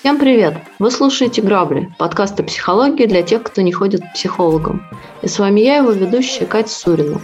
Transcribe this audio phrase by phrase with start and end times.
[0.00, 0.58] Всем привет!
[0.78, 4.82] Вы слушаете «Грабли»– подкаст о психологии для тех, кто не ходит к психологам.
[5.22, 7.22] И с вами я, его ведущая Катя Сурина.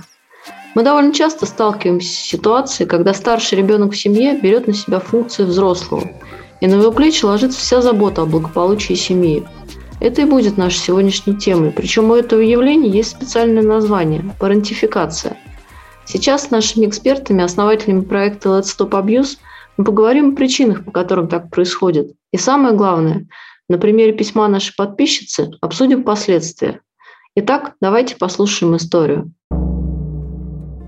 [0.75, 5.43] Мы довольно часто сталкиваемся с ситуацией, когда старший ребенок в семье берет на себя функции
[5.43, 6.09] взрослого,
[6.63, 9.47] и на его плечи ложится вся забота о благополучии семьи.
[10.01, 15.37] Это и будет нашей сегодняшней темой, причем у этого явления есть специальное название– парентификация.
[16.05, 19.37] Сейчас с нашими экспертами, основателями проекта Let's Stop Abuse–
[19.81, 22.13] мы поговорим о причинах, по которым так происходит.
[22.35, 23.27] И самое главное,
[23.67, 26.81] на примере письма нашей подписчицы обсудим последствия.
[27.35, 29.33] Итак, давайте послушаем историю.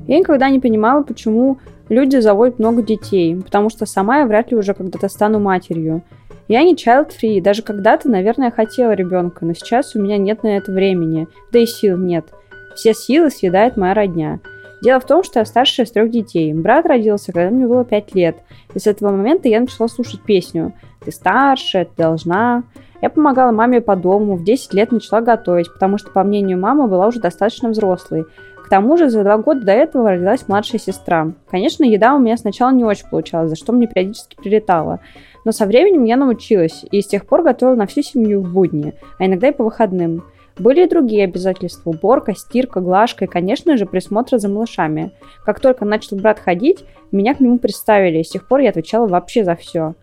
[0.07, 4.59] Я никогда не понимала, почему люди заводят много детей, потому что сама я вряд ли
[4.59, 6.02] уже когда-то стану матерью.
[6.48, 10.73] Я не child-free, даже когда-то, наверное, хотела ребенка, но сейчас у меня нет на это
[10.73, 12.26] времени, да и сил нет.
[12.74, 14.40] Все силы съедает моя родня.
[14.82, 16.52] Дело в том, что я старшая из трех детей.
[16.52, 18.37] Брат родился, когда мне было пять лет.
[18.74, 20.73] И с этого момента я начала слушать песню
[21.04, 22.65] «Ты старшая, ты должна».
[23.01, 26.87] Я помогала маме по дому, в 10 лет начала готовить, потому что, по мнению мамы,
[26.87, 28.26] была уже достаточно взрослой.
[28.65, 31.32] К тому же за два года до этого родилась младшая сестра.
[31.51, 35.01] Конечно, еда у меня сначала не очень получалась, за что мне периодически прилетало.
[35.45, 38.95] Но со временем я научилась, и с тех пор готовила на всю семью в будни,
[39.18, 40.24] а иногда и по выходным.
[40.59, 45.13] Были и другие обязательства– уборка, стирка, глажка и, конечно же, присмотр за малышами.
[45.45, 49.07] Как только начал брат ходить, меня к нему представили, и с тех пор я отвечала
[49.07, 49.95] вообще за все.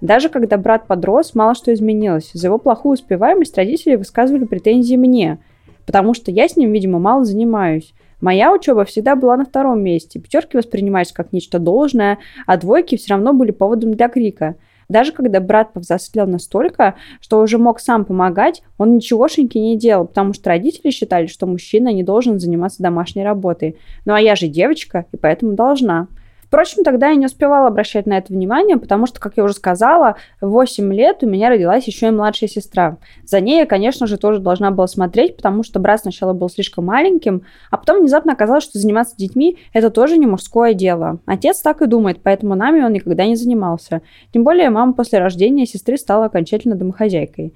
[0.00, 2.30] Даже когда брат подрос, мало что изменилось.
[2.34, 5.38] За его плохую успеваемость родители высказывали претензии мне,
[5.86, 7.94] потому что я с ним, видимо, мало занимаюсь.
[8.20, 10.18] Моя учеба всегда была на втором месте.
[10.18, 14.56] Пятерки воспринимались как нечто должное, а двойки все равно были поводом для крика.
[14.88, 20.32] Даже когда брат повзрослел настолько, что уже мог сам помогать, он ничегошеньки не делал, потому
[20.32, 23.76] что родители считали, что мужчина не должен заниматься домашней работой.
[24.04, 26.08] Ну а я же девочка, и поэтому должна.
[26.56, 30.16] Впрочем, тогда я не успевала обращать на это внимание, потому что, как я уже сказала,
[30.40, 32.96] в 8 лет у меня родилась еще и младшая сестра.
[33.26, 36.86] За ней я, конечно же, тоже должна была смотреть, потому что брат сначала был слишком
[36.86, 41.18] маленьким, а потом внезапно оказалось, что заниматься детьми– это тоже не мужское дело.
[41.26, 44.00] Отец так и думает, поэтому нами он никогда не занимался.
[44.32, 47.52] Тем более мама после рождения сестры стала окончательно домохозяйкой.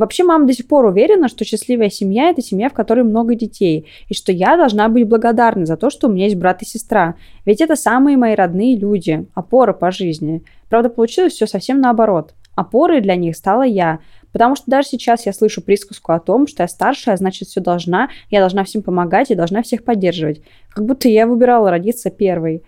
[0.00, 3.86] Вообще мама до сих пор уверена, что счастливая семья– это семья, в которой много детей,
[4.08, 7.16] и что я должна быть благодарна за то, что у меня есть брат и сестра.
[7.44, 10.42] Ведь это самые мои родные люди, опора по жизни.
[10.70, 12.32] Правда, получилось все совсем наоборот.
[12.54, 13.98] Опорой для них стала я,
[14.32, 18.08] Потому что даже сейчас я слышу присказку о том, что я старшая, значит, все должна,
[18.30, 20.40] я должна всем помогать и должна всех поддерживать.
[20.70, 22.62] Как будто я выбирала родиться первой.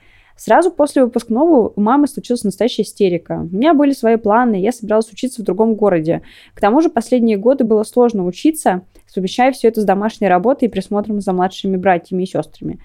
[0.45, 3.49] Сразу после выпускного у мамы случилась настоящая истерика.
[3.53, 6.23] У меня были свои планы, я собиралась учиться в другом городе.
[6.55, 10.69] К тому же последние годы было сложно учиться, совмещая все это с домашней работой и
[10.69, 12.81] присмотром за младшими братьями и сестрами.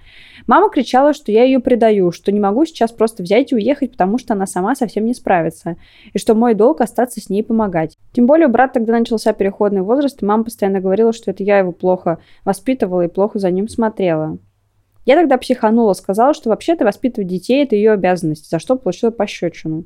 [0.46, 4.19] Мама кричала, что я ее предаю, что не могу сейчас просто взять и уехать, потому
[4.19, 5.78] что она сама совсем не справится,
[6.13, 7.97] и что мой долг остаться с ней помогать.
[8.13, 11.57] Тем более у брата тогда начался переходный возраст, и мама постоянно говорила, что это я
[11.57, 14.38] его плохо воспитывала и плохо за ним смотрела.
[15.07, 19.85] Я тогда психанула, сказала, что вообще-то воспитывать детей– это ее обязанность, за что получила пощечину.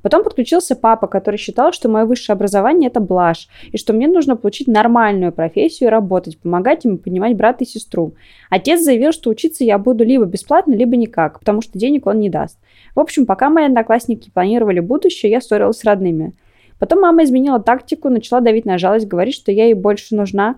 [0.00, 4.34] Потом подключился папа, который считал, что мое высшее образование– это блажь, и что мне нужно
[4.34, 8.14] получить нормальную профессию и работать, помогать им понимать брата и сестру.
[8.48, 12.30] Отец заявил, что учиться я буду либо бесплатно, либо никак, потому что денег он не
[12.30, 12.58] даст.
[12.94, 16.32] В общем, пока мои одноклассники планировали будущее, я ссорилась с родными.
[16.78, 20.56] Потом мама изменила тактику, начала давить на жалость, говорить, что я ей больше нужна,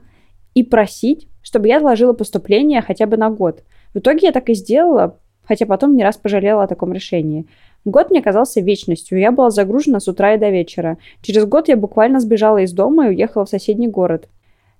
[0.54, 4.54] и просить, чтобы я отложила поступление хотя бы на год– в итоге я так и
[4.54, 7.46] сделала, хотя потом не раз пожалела о таком решении.
[7.84, 10.98] Год мне казался вечностью, я была загружена с утра и до вечера.
[11.22, 14.28] Через год я буквально сбежала из дома и уехала в соседний город.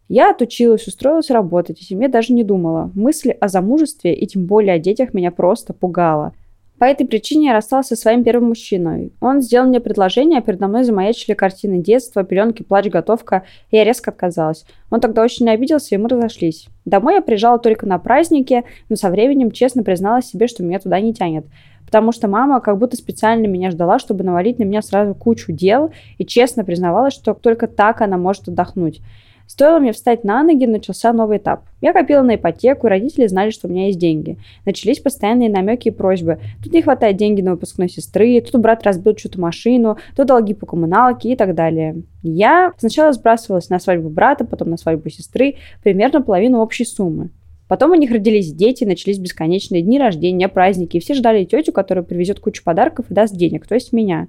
[0.09, 2.91] Я отучилась, устроилась работать, о семье даже не думала.
[2.95, 6.35] Мысли о замужестве и тем более о детях меня просто пугала–
[6.79, 9.13] по этой причине я рассталась со своим первым мужчиной.
[9.21, 13.85] Он сделал мне предложение, а передо мной замаячили картины детства, пеленки, плач, готовка, и я
[13.85, 14.65] резко отказалась.
[14.91, 16.67] Он тогда очень обиделся, и мы разошлись.
[16.85, 20.99] Домой я приезжала только на праздники, но со временем честно призналась себе, что меня туда
[21.01, 21.47] не тянет.
[21.87, 25.93] Потому что мама как будто специально меня ждала, чтобы навалить на меня сразу кучу дел,
[26.19, 29.01] и честно признавалась, что только так она может отдохнуть.
[29.47, 31.65] Стоило мне встать на ноги, начался новый этап.
[31.81, 34.39] Я копила на ипотеку, родители знали, что у меня есть деньги.
[34.65, 36.41] Начались постоянные намеки и просьбы.
[36.63, 40.67] Тут не хватает деньги на выпускной сестры, тут брат разбил чью-то машину, тут долги по
[40.67, 42.03] коммуналке и так далее.
[42.23, 47.31] Я сначала сбрасывалась на свадьбу брата, потом на свадьбу сестры, примерно половину общей суммы.
[47.69, 52.05] Потом у них родились дети, начались бесконечные дни рождения, праздники, и все ждали тетю, которая
[52.05, 54.29] привезет кучу подарков и даст денег, то есть меня.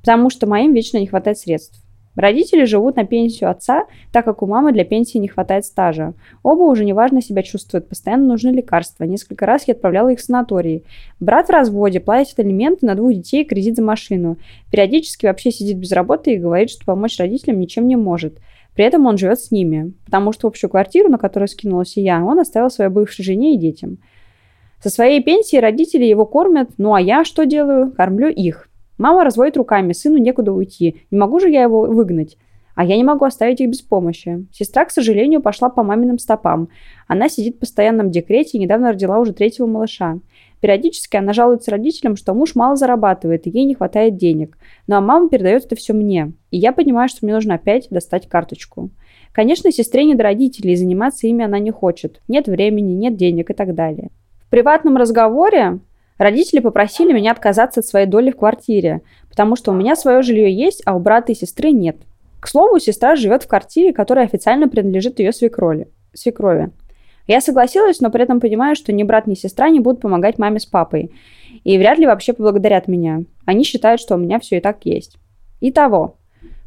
[0.00, 1.85] Потому что моим вечно не хватает средств.
[2.16, 6.14] Родители живут на пенсию отца, так как у мамы для пенсии не хватает стажа.
[6.42, 9.04] Оба уже неважно себя чувствуют, постоянно нужны лекарства.
[9.04, 10.82] Несколько раз я отправляла их в санатории.
[11.20, 14.38] Брат в разводе, платит алименты на двух детей и кредит за машину.
[14.72, 18.38] Периодически вообще сидит без работы и говорит, что помочь родителям ничем не может.
[18.74, 22.38] При этом он живет с ними, потому что общую квартиру, на которую скинулась я, он
[22.38, 23.98] оставил своей бывшей жене и детям.
[24.82, 27.90] Со своей пенсии родители его кормят, ну а я что делаю?
[27.92, 28.68] Кормлю их.
[28.98, 31.02] Мама разводит руками, сыну некуда уйти.
[31.10, 32.36] Не могу же я его выгнать.
[32.76, 34.46] А я не могу оставить их без помощи.
[34.52, 36.68] Сестра, к сожалению, пошла по маминым стопам.
[37.08, 40.18] Она сидит в постоянном декрете и недавно родила уже третьего малыша.
[40.60, 44.58] Периодически она жалуется родителям, что муж мало зарабатывает и ей не хватает денег.
[44.86, 46.32] Ну а мама передает это все мне.
[46.50, 48.90] И я понимаю, что мне нужно опять достать карточку.
[49.32, 52.20] Конечно, сестре не до родителей, и заниматься ими она не хочет.
[52.28, 54.10] Нет времени, нет денег и так далее.
[54.46, 55.80] В приватном разговоре
[56.18, 60.52] Родители попросили меня отказаться от своей доли в квартире, потому что у меня свое жилье
[60.52, 61.96] есть, а у брата и сестры нет.
[62.40, 65.88] К слову, сестра живет в квартире, которая официально принадлежит ее свекрови.
[66.14, 66.70] свекрови.
[67.26, 70.60] Я согласилась, но при этом понимаю, что ни брат, ни сестра не будут помогать маме
[70.60, 71.10] с папой.
[71.64, 73.22] И вряд ли вообще поблагодарят меня.
[73.44, 75.16] Они считают, что у меня все и так есть.
[75.60, 76.16] Итого,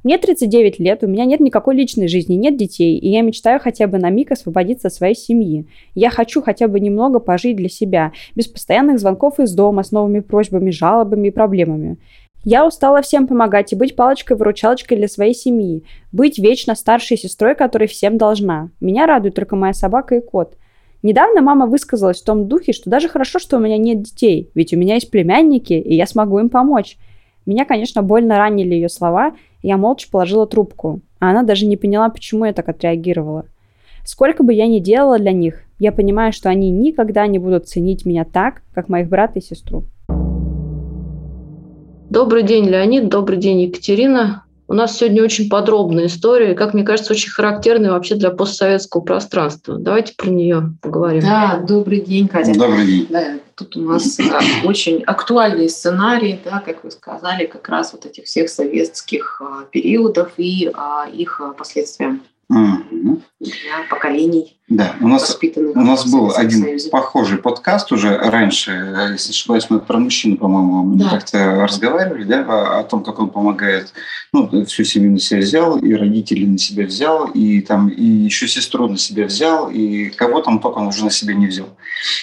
[0.03, 3.87] мне 39 лет, у меня нет никакой личной жизни, нет детей, и я мечтаю хотя
[3.87, 5.67] бы на миг освободиться от своей семьи.
[5.95, 10.21] Я хочу хотя бы немного пожить для себя, без постоянных звонков из дома с новыми
[10.21, 11.97] просьбами, жалобами и проблемами.
[12.45, 17.89] Я устала всем помогать и быть палочкой-выручалочкой для своей семьи, быть вечно старшей сестрой, которой
[17.89, 18.69] всем должна.
[18.79, 20.55] Меня радует только моя собака и кот.
[21.03, 24.73] Недавно мама высказалась в том духе, что даже хорошо, что у меня нет детей, ведь
[24.73, 26.97] у меня есть племянники, и я смогу им помочь.
[27.45, 32.09] Меня, конечно, больно ранили ее слова, я молча положила трубку, а она даже не поняла,
[32.09, 33.45] почему я так отреагировала.
[34.05, 38.05] Сколько бы я ни делала для них, я понимаю, что они никогда не будут ценить
[38.05, 39.83] меня так, как моих брата и сестру.
[42.09, 43.07] Добрый день, Леонид.
[43.07, 44.43] Добрый день, Екатерина.
[44.69, 49.01] У нас сегодня очень подробная история, и, как мне кажется, очень характерная вообще для постсоветского
[49.01, 49.79] пространства.
[49.79, 51.21] Давайте про нее поговорим.
[51.23, 52.53] Да, добрый день, Катя.
[52.53, 53.07] Добрый день.
[53.09, 58.05] Да, тут у нас да, очень актуальный сценарий, да, как вы сказали, как раз вот
[58.05, 63.23] этих всех советских а, периодов и а, их а, последствия Мгм.
[63.39, 65.37] для поколений Да, у нас,
[65.75, 66.89] у нас был один Союзе.
[66.91, 68.71] похожий подкаст уже раньше,
[69.13, 71.09] если не ошибаюсь, мы про мужчину, по-моему, Да.
[71.09, 73.91] как-то разговаривали, да, о, о том, как он помогает,
[74.31, 78.47] ну, всю семью на себя взял, и родителей на себя взял, и там, и еще
[78.47, 81.69] сестру на себя взял, и кого там только он уже на себя не взял.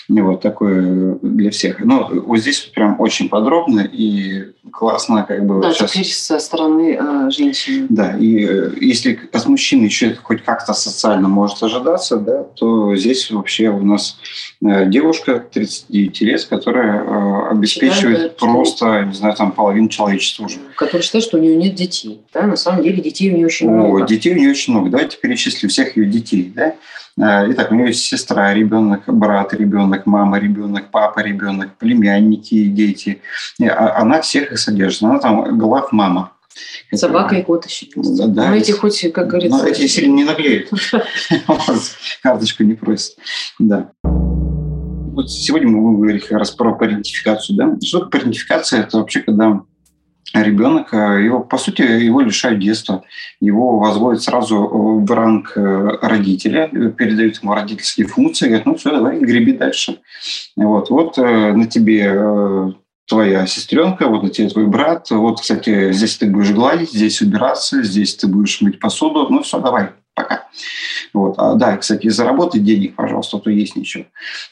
[0.09, 1.81] И вот такое для всех.
[1.81, 6.19] Ну, вот здесь прям очень подробно и классно, как бы Да, вот сейчас...
[6.19, 7.87] со стороны э, женщины.
[7.89, 13.31] Да, и э, если от мужчины еще хоть как-то социально может ожидаться, да, то здесь
[13.31, 14.19] вообще у нас
[14.65, 20.59] э, девушка 39 лет, которая э, обеспечивает Считает, просто, не знаю, там половину человечества уже.
[20.77, 22.21] Который считает, что у нее нет детей.
[22.33, 24.07] Да, на самом деле детей у нее очень О, много.
[24.07, 24.91] детей у нее очень много.
[24.91, 26.53] Давайте перечислим всех ее детей.
[26.55, 26.75] Да?
[27.19, 33.21] Э, Итак, у нее есть сестра, ребенок, брат, ребенок, мама, ребенок, папа, ребенок, племянники, дети.
[33.61, 35.03] А- Она всех их содержит.
[35.03, 36.33] Она там глав мама.
[36.93, 37.87] Собака и кот еще.
[37.97, 38.81] Да, да, Но эти есть.
[38.81, 39.59] хоть, как говорится...
[39.59, 40.71] Но эти сильно не наглеют.
[42.23, 43.17] Карточку не просят.
[43.59, 43.91] Да.
[44.03, 47.57] Вот сегодня мы будем говорить как раз про парентификацию.
[47.57, 47.77] Да?
[47.83, 48.81] Что такое парентификация?
[48.81, 49.63] Это вообще когда
[50.35, 53.03] ребенок, э, его, по сути, его лишают детства,
[53.41, 58.91] его возводят сразу в ранг э, родителя, э, передают ему родительские функции, говорят, ну все,
[58.91, 60.01] давай, греби дальше.
[60.57, 62.73] Вот, вот э, на тебе э,
[63.07, 67.83] твоя сестренка, вот на тебе твой брат, вот, кстати, здесь ты будешь гладить, здесь убираться,
[67.83, 70.47] здесь ты будешь мыть посуду, ну все, давай, пока.
[71.13, 71.35] Вот.
[71.37, 74.05] А, да, кстати, заработай денег, пожалуйста, то есть ничего.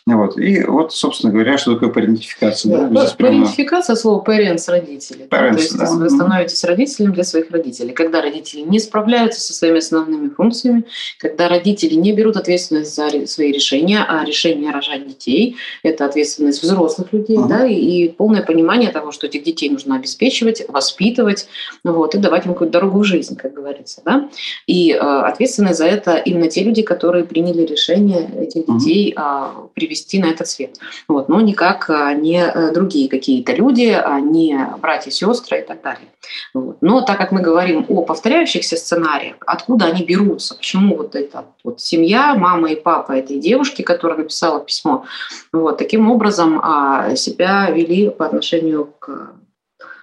[0.06, 0.38] Вот.
[0.38, 2.76] И вот, собственно говоря, что такое парентификация.
[2.76, 5.26] Да, здесь прямо- Парентификация слова parents родители.
[5.30, 5.90] Да, Parents, То есть да.
[5.90, 7.92] вы становитесь родителем для своих родителей.
[7.92, 10.85] Когда родители не справляются со своими основными функциями,
[11.18, 17.12] когда родители не берут ответственность за свои решения, а решение рожать детей– это ответственность взрослых
[17.12, 17.49] людей, Мгм.
[17.49, 21.49] да, и, и полное понимание того, что этих детей нужно обеспечивать, воспитывать,
[21.83, 24.02] вот, и давать им какую-то дорогу в жизнь, как говорится.
[24.04, 24.28] Да?
[24.66, 30.20] И э, ответственность за это именно те люди, которые приняли решение этих детей а, привести
[30.20, 30.76] на этот свет.
[31.08, 35.82] Вот, но никак а, не э, другие какие-то люди, а не братья, сестры и так
[35.82, 36.08] далее.
[36.52, 36.78] Вот.
[36.80, 41.80] Но так как мы говорим о повторяющихся сценариях, откуда они берутся, почему вот эта вот
[41.80, 45.04] семья, мама и папа этой девушки, которая написала письмо,
[45.52, 49.33] вот таким образом а, себя вели по отношению к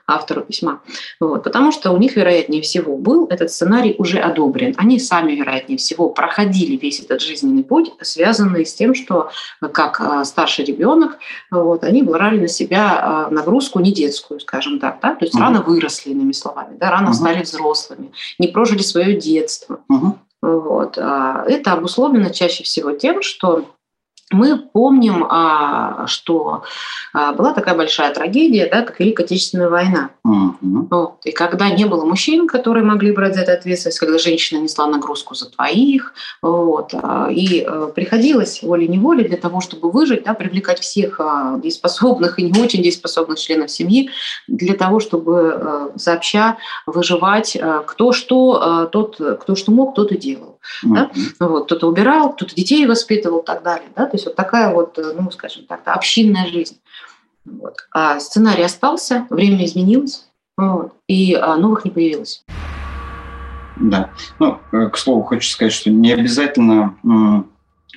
[0.07, 0.81] автору письма.
[1.19, 4.73] Вот, потому что у них, вероятнее всего, был этот сценарий уже одобрен.
[4.77, 9.29] Они сами, вероятнее всего, проходили весь этот жизненный путь, связанный с тем, что
[9.73, 11.17] как а, старший ребенок,
[11.49, 15.15] вот, они брали на себя а, нагрузку не детскую, скажем так, да?
[15.15, 15.41] то есть uh-huh.
[15.41, 16.91] рано выросли, иными словами, да?
[16.91, 17.13] рано uh-huh.
[17.13, 19.79] стали взрослыми, не прожили свое детство.
[19.91, 20.13] Uh-huh.
[20.41, 20.97] Вот.
[20.97, 23.65] А, это обусловлено чаще всего тем, что
[24.33, 26.63] мы помним, а, что
[27.13, 30.09] а, была такая большая трагедия, да, как Великая Отечественная война.
[30.25, 30.87] Mm-hmm.
[30.89, 31.15] Вот.
[31.23, 35.35] И когда не было мужчин, которые могли брать за это ответственность, когда женщина несла нагрузку
[35.35, 41.19] за двоих, вот, а, и приходилось волей-неволей для того, чтобы выжить, да, привлекать всех
[41.61, 44.09] дееспособных и не очень дееспособных членов семьи
[44.47, 50.50] для того, чтобы сообща выживать, кто что, тот, кто что мог, тот и делал.
[50.85, 50.93] Mm-hmm.
[50.93, 51.11] Да?
[51.47, 53.89] Вот, кто-то убирал, кто-то детей воспитывал и так далее.
[53.95, 54.05] Да?
[54.05, 56.79] То есть вот такая вот, э, ну, скажем так, общинная жизнь.
[57.45, 57.77] Вот.
[57.91, 60.27] А сценарий остался, время изменилось,
[60.57, 62.43] вот, и а, новых не появилось.
[63.77, 64.11] Да.
[64.37, 66.95] Ну, э, к слову, хочу сказать, что не обязательно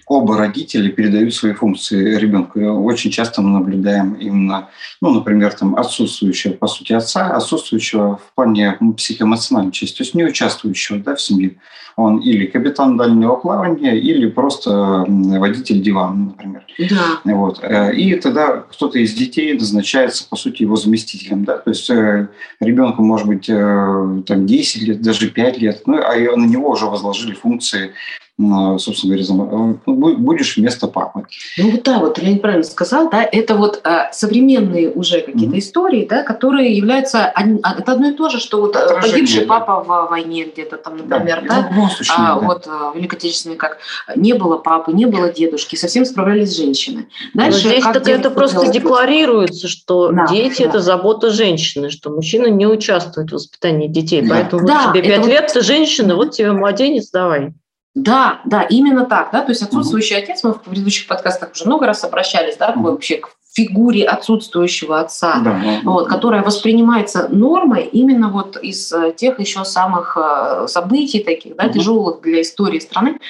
[0.06, 2.60] оба родителя передают свои функции ребенку.
[2.60, 4.68] Очень часто мы наблюдаем именно,
[5.00, 10.24] ну, например, там, отсутствующего, по сути, отца, отсутствующего в плане психоэмоциональной части, то есть не
[10.24, 11.56] участвующего да, в семье.
[11.96, 16.66] Он или капитан дальнего плавания, или просто водитель дивана, например.
[16.90, 17.20] Да.
[17.24, 17.60] Вот.
[17.62, 21.44] Э, и тогда кто-то из детей назначается, по сути, его заместителем.
[21.44, 21.58] Да?
[21.58, 26.16] То есть э, ребенку может быть э, там, 10 лет, даже 5 лет, ну, а
[26.36, 27.92] на него уже возложили функции
[28.36, 31.26] собственно говоря, ну, будешь вместо папы.
[31.56, 35.58] Ну вот да, вот Леонид правильно сказал, да, это вот а, современные уже какие-то mm-hmm.
[35.60, 39.12] истории, да, которые являются, они, а, это одно и то же, что вот э, Отражение,
[39.12, 39.46] погибший да.
[39.46, 41.88] папа в войне где-то там, например, да, да?
[41.90, 42.46] Случае, а, да.
[42.46, 43.78] вот в Великой Отечественной как
[44.16, 47.06] не было папы, не было дедушки, совсем справлялись женщины.
[47.34, 50.70] Дальше, Но здесь так это просто декларируется, что да, дети да.
[50.70, 54.34] это забота женщины, что мужчина не участвует в воспитании детей, да.
[54.34, 57.54] поэтому да, вот тебе пять лет, ты женщина, вот тебе младенец, давай.
[57.94, 61.86] Да, да, именно так, да, то есть отсутствующий отец, мы в предыдущих подкастах уже много
[61.86, 68.56] раз обращались, да, вообще к фигуре отсутствующего отца, да, вот, которая воспринимается нормой именно вот
[68.56, 71.74] из э, тех еще самых э, событий таких, да, угу.
[71.74, 73.20] тяжелых для истории страны.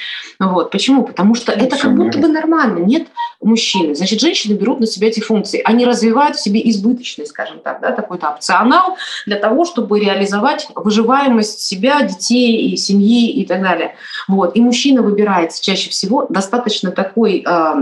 [0.41, 0.71] Вот.
[0.71, 1.05] Почему?
[1.05, 2.79] Потому что это как будто бы нормально.
[2.79, 3.09] Нет
[3.43, 3.95] мужчины.
[3.95, 5.61] Значит, женщины берут на себя эти функции.
[5.63, 11.61] Они развивают в себе избыточный, скажем так, да, такой-то опционал для того, чтобы реализовать выживаемость
[11.61, 13.95] себя, детей и семьи и так далее.
[14.27, 14.57] Вот.
[14.57, 17.75] И мужчина выбирается чаще всего достаточно такой э,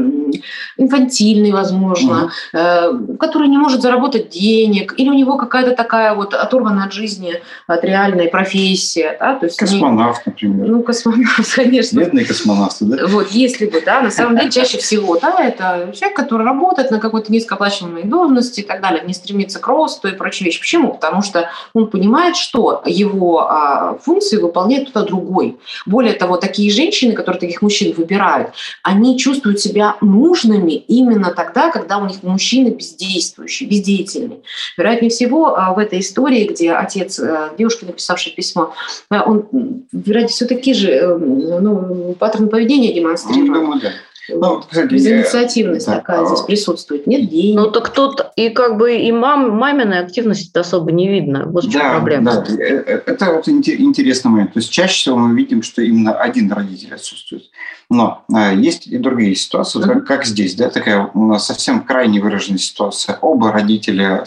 [0.77, 6.87] инфантильный, возможно, Э, который не может заработать денег, или у него какая-то такая вот оторванная
[6.87, 9.17] от жизни, от реальной профессии.
[9.19, 9.37] Да?
[9.37, 10.31] То есть космонавт, не...
[10.33, 10.69] например.
[10.69, 12.01] Ну, космонавт, конечно.
[12.01, 13.07] Бедные космонавты, да?
[13.07, 16.99] Вот, если бы, да, на самом деле чаще всего, да, это человек, который работает на
[16.99, 20.61] какой-то низкооплачиваемой должности и так далее, не стремится к росту и прочие вещи.
[20.61, 20.95] Почему?
[20.95, 25.59] Потому что он понимает, что его а, функции выполняет кто-то другой.
[25.87, 31.99] Более того, такие женщины, которые таких мужчин выбирают, они чувствуют себя нужными именно тогда, когда
[31.99, 34.43] у них мужчина бездействующий, бездеятельный.
[34.77, 38.75] Вероятнее всего, а, в этой истории, где отец э, девушки, написавшей письмо,
[39.11, 39.49] э, он,
[39.93, 43.49] вероятнее всего, такие же э, ну, паттерн поведения демонстрирует.
[43.49, 43.93] Ну, думаю, да.
[44.29, 45.97] Ну, кстати, Безинициативность да.
[45.97, 47.07] такая здесь присутствует.
[47.07, 47.57] Нет денег.
[47.57, 51.47] Ну, так тут и как бы и мам, маминой активности особо не видно.
[51.47, 52.33] Вот в чем да, проблема.
[52.33, 54.53] Да, это вот интересный момент.
[54.53, 57.45] То есть чаще всего мы видим, что именно один родитель отсутствует.
[57.91, 59.95] Но а, есть и другие ситуации, mm-hmm.
[59.95, 63.19] как, как здесь, да, такая у нас совсем крайне выраженная ситуация.
[63.21, 64.25] Оба родителя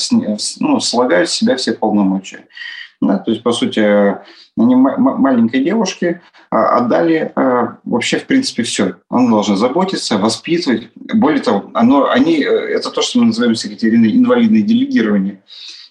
[0.60, 2.46] ну, слагают в себя все полномочия.
[3.08, 3.80] Да, то есть, по сути,
[4.58, 8.96] они маленькой девушке а, отдали а, вообще, в принципе, все.
[9.10, 10.90] Он должен заботиться, воспитывать.
[10.96, 15.42] Более того, оно, они, э, это то, что мы называем с Екатериной инвалидное делегирование.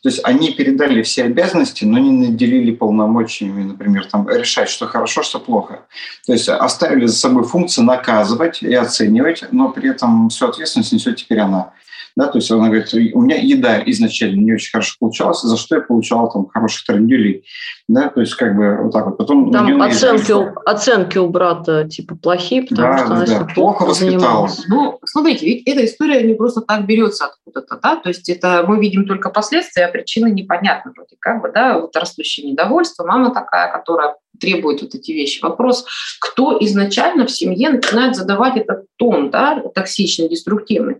[0.02, 5.22] То есть они передали все обязанности, но не наделили полномочиями, например, там, решать, что хорошо,
[5.22, 5.86] что плохо.
[6.26, 11.16] То есть оставили за собой функцию наказывать и оценивать, но при этом всю ответственность несет
[11.16, 11.72] теперь она.
[12.16, 15.76] Да, то есть она говорит, у меня еда изначально не очень хорошо получалась, за что
[15.76, 17.44] я получала там хороших тренделей.
[17.88, 19.18] Да, то есть как бы вот так вот.
[19.18, 23.82] Потом там оценки, у, оценки у брата типа плохие, потому да, что она да, плохо
[23.82, 24.64] воспиталась.
[24.68, 28.80] Ну, смотрите, ведь эта история не просто так берется откуда-то, да, то есть это мы
[28.80, 33.72] видим только последствия, а причины непонятны вроде как бы, да, вот растущее недовольство, мама такая,
[33.72, 35.42] которая требует вот эти вещи.
[35.42, 35.84] Вопрос,
[36.20, 40.96] кто изначально в семье начинает задавать этот тон, да, токсичный, деструктивный.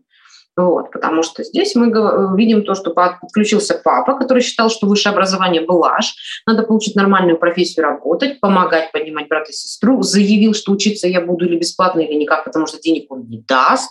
[0.57, 1.87] Вот, потому что здесь мы
[2.37, 6.15] видим то, что подключился папа, который считал, что высшее образование– блажь,
[6.47, 11.47] надо получить нормальную профессию, работать, помогать, поднимать брата и сестру, заявил, что учиться я буду
[11.47, 13.91] или бесплатно, или никак, потому что денег он не даст.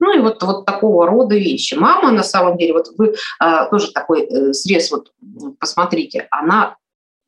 [0.00, 1.74] Ну и вот, вот такого рода вещи.
[1.74, 5.12] Мама, на самом деле, вот вы а, тоже такой э, срез, вот
[5.60, 6.76] посмотрите, она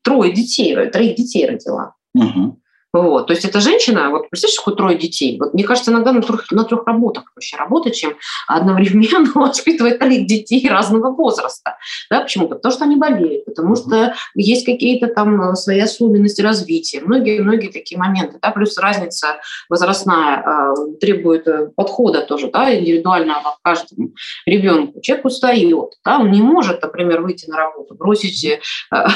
[0.02, 1.94] трое детей, троих детей родила.
[2.14, 2.58] Угу.
[2.92, 3.28] Вот.
[3.28, 5.38] То есть эта женщина, вот представляешь, сколько трое детей?
[5.38, 8.14] Вот мне кажется, иногда на трех, на трех работах проще работать, чем
[8.48, 11.76] одновременно воспитывать троих детей разного возраста.
[12.10, 12.48] Да, почему?
[12.48, 17.98] Потому что они болеют, потому что есть какие-то там э, свои особенности развития, многие-многие такие
[17.98, 18.38] моменты.
[18.42, 24.10] Да, плюс разница возрастная э, требует подхода тоже, да, индивидуального к каждому
[24.46, 25.00] ребенку.
[25.00, 28.58] Человек устает, да, он не может, например, выйти на работу, бросить э,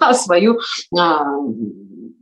[0.00, 0.98] да, свою э,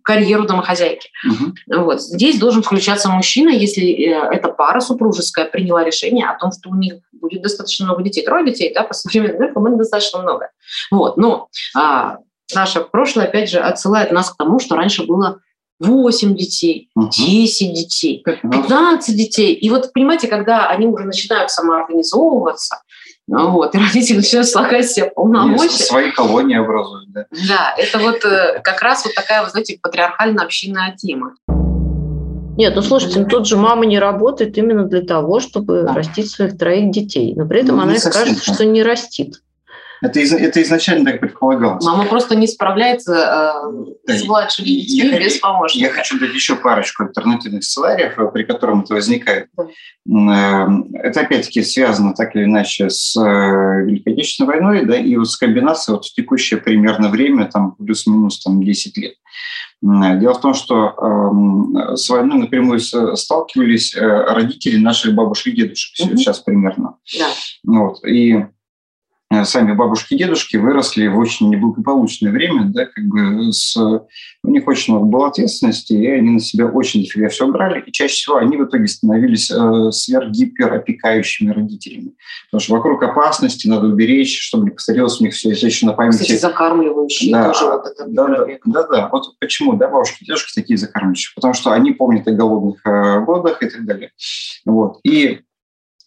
[0.02, 1.08] карьеру домохозяйки.
[1.26, 1.82] Угу.
[1.84, 2.00] Вот.
[2.00, 6.74] Здесь должен включаться мужчина, если э, эта пара супружеская приняла решение о том, что у
[6.74, 8.24] них будет достаточно много детей.
[8.24, 10.50] Трое детей, да, по современным меркам это достаточно много.
[10.90, 11.16] Вот.
[11.16, 12.18] Но а,
[12.54, 15.40] наше прошлое, опять же, отсылает нас к тому, что раньше было
[15.80, 17.08] 8 детей, угу.
[17.10, 19.54] 10 детей, 15 детей.
[19.54, 22.82] И вот, понимаете, когда они уже начинают самоорганизовываться,
[23.30, 25.66] вот, и родители начинают слагать себе полномочия.
[25.66, 27.26] И свои колонии образуют, да.
[27.48, 31.34] Да, это вот э, как раз вот такая, вы знаете, патриархально-общинная тема.
[32.56, 35.94] Нет, ну слушайте, ну, тут же мама не работает именно для того, чтобы да.
[35.94, 37.32] растить своих троих детей.
[37.36, 39.40] Но при этом ну, она скажет, что не растит.
[40.02, 41.84] Это, из, это изначально так предполагалось.
[41.84, 43.62] Мама просто не справляется
[44.06, 45.88] э, с младшими детьми без помощника.
[45.88, 49.48] Я хочу дать еще парочку альтернативных сценариев, э, при котором это возникает.
[49.56, 49.64] Да.
[50.08, 55.30] Э, это опять-таки связано так или иначе с э, Великой Отечественной войной, да, и вот
[55.30, 59.14] с комбинацией вот в текущее примерно время, там плюс-минус там 10 лет.
[59.82, 60.94] Дело в том, что
[61.92, 66.16] э, с войной напрямую сталкивались родители наших бабушек и дедушек угу.
[66.16, 66.96] сейчас примерно.
[67.18, 67.26] Да.
[67.64, 68.04] Вот.
[68.06, 68.46] И
[69.44, 74.66] сами бабушки и дедушки выросли в очень неблагополучное время, да, как бы с, у них
[74.66, 78.36] очень много было ответственности, и они на себя очень дофига все брали, и чаще всего
[78.36, 82.14] они в итоге становились э, сверхгиперопекающими родителями.
[82.50, 85.92] Потому что вокруг опасности надо уберечь, чтобы не повторилось у них все это еще на
[85.92, 86.22] памяти.
[86.22, 88.06] Кстати, закармливающие да, тоже вот это.
[88.08, 89.08] Да, да, да, да.
[89.12, 91.32] Вот почему, да, бабушки и дедушки такие закармливающие?
[91.36, 94.10] Потому что они помнят о голодных э, годах и так далее.
[94.64, 94.98] Вот.
[95.04, 95.40] И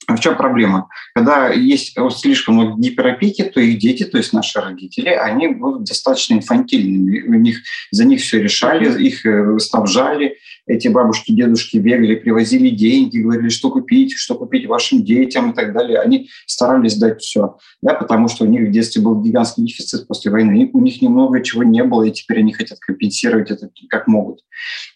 [0.07, 0.89] в чем проблема?
[1.13, 5.85] Когда есть вот слишком много гиперопеки, то их дети, то есть наши родители, они будут
[5.85, 7.21] достаточно инфантильными.
[7.21, 7.59] У них,
[7.91, 10.37] за них все решали, их э, снабжали.
[10.65, 15.73] Эти бабушки, дедушки бегали, привозили деньги, говорили, что купить, что купить вашим детям и так
[15.73, 15.99] далее.
[15.99, 20.31] Они старались дать все, да, потому что у них в детстве был гигантский дефицит после
[20.31, 20.69] войны.
[20.73, 24.39] У них немного чего не было, и теперь они хотят компенсировать это как могут.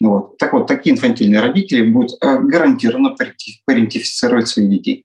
[0.00, 0.38] Вот.
[0.38, 3.14] Так вот, такие инфантильные родители будут э, гарантированно
[3.66, 5.04] парентифицировать своих детей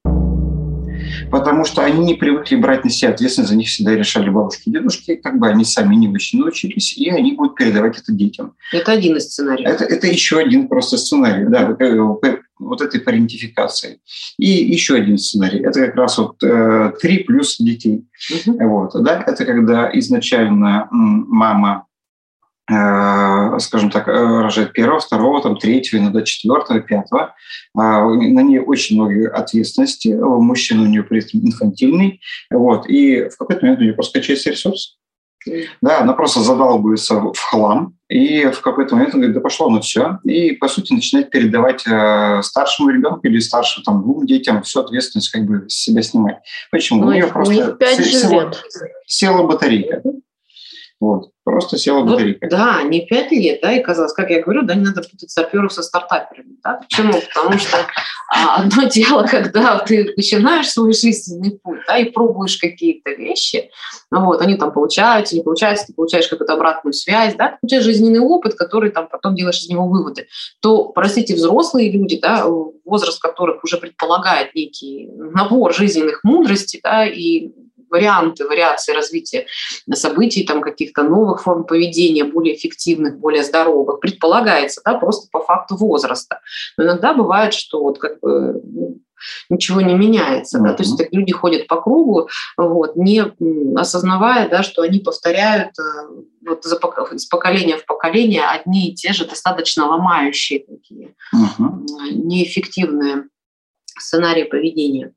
[1.31, 4.71] потому что они не привыкли брать на себя ответственность, за них всегда решали бабушки и
[4.71, 8.55] дедушки, как бы они сами не очень научились, и они будут передавать это детям.
[8.71, 9.67] Это один из сценариев.
[9.67, 11.75] Это, это еще один просто сценарий, да,
[12.59, 13.99] вот этой парентификации.
[14.37, 15.59] И еще один сценарий.
[15.59, 18.05] Это как раз вот э, три плюс детей.
[18.45, 18.67] Угу.
[18.69, 21.92] Вот, да, это когда изначально мама Э,
[22.69, 27.35] скажем так, э, рожает первого, второго, там, третьего, иногда четвертого, пятого.
[27.75, 30.09] А, на ней очень много ответственности.
[30.09, 32.21] Мужчина у нее при этом инфантильный.
[32.49, 32.87] Вот.
[32.87, 34.97] И в какой-то момент у нее просто качается ресурс.
[35.81, 39.81] Да, она просто задалбывается в хлам, и в какой-то момент он говорит, да пошло ну
[39.81, 44.79] все, и, по сути, начинает передавать э, старшему ребенку или старшему там, двум детям всю
[44.79, 46.37] ответственность как бы с себя снимать.
[46.71, 47.01] Почему?
[47.01, 48.53] Ну, у нее просто села,
[49.05, 50.01] села батарейка.
[51.03, 51.31] Вот.
[51.43, 52.45] Просто села батарейка.
[52.45, 55.29] Вот, да, не пять лет, да, и казалось, как я говорю, да, не надо путать
[55.29, 56.55] саперов со стартаперами.
[56.63, 56.79] Да?
[56.79, 57.11] Почему?
[57.11, 57.77] Потому что
[58.29, 63.69] а, одно дело, когда ты начинаешь свой жизненный путь, да, и пробуешь какие-то вещи,
[64.11, 68.21] вот, они там получаются, не получаются, ты получаешь какую-то обратную связь, да, ты получаешь жизненный
[68.21, 70.27] опыт, который там потом делаешь из него выводы,
[70.61, 72.45] то, простите, взрослые люди, да,
[72.85, 77.51] возраст которых уже предполагает некий набор жизненных мудростей, да, и
[77.93, 79.45] варианты, вариации развития
[79.93, 85.75] событий, там каких-то новых форм поведения, более эффективных, более здоровых, предполагается, да, просто по факту
[85.75, 86.39] возраста.
[86.77, 88.99] Но иногда бывает, что вот как бы ну,
[89.49, 90.57] ничего не меняется.
[90.57, 90.63] Mm-hmm.
[90.63, 90.73] Да?
[90.73, 93.23] То есть так люди ходят по кругу, вот, не
[93.75, 95.83] осознавая, да, что они повторяют э,
[96.45, 102.11] вот из поколения в поколение одни и те же достаточно ломающие такие, mm-hmm.
[102.11, 103.25] неэффективные
[103.97, 105.13] сценарии поведения.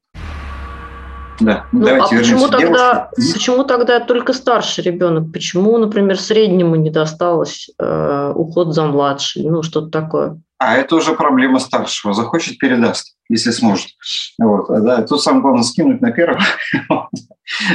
[1.40, 1.66] Да.
[1.72, 5.32] Ну, Давайте а почему тогда, почему тогда только старший ребенок?
[5.32, 9.44] Почему, например, среднему не досталось э, уход за младший?
[9.44, 10.40] Ну, что-то такое.
[10.58, 12.14] А это уже проблема старшего.
[12.14, 13.88] Захочет, передаст, если сможет.
[14.38, 14.70] Вот.
[14.70, 16.42] А, да, тут самое главное скинуть на первых,
[16.88, 17.08] а,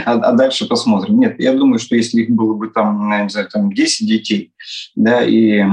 [0.06, 1.20] а дальше посмотрим.
[1.20, 4.54] Нет, я думаю, что если их было бы там, не знаю, там 10 детей,
[4.96, 5.63] да, и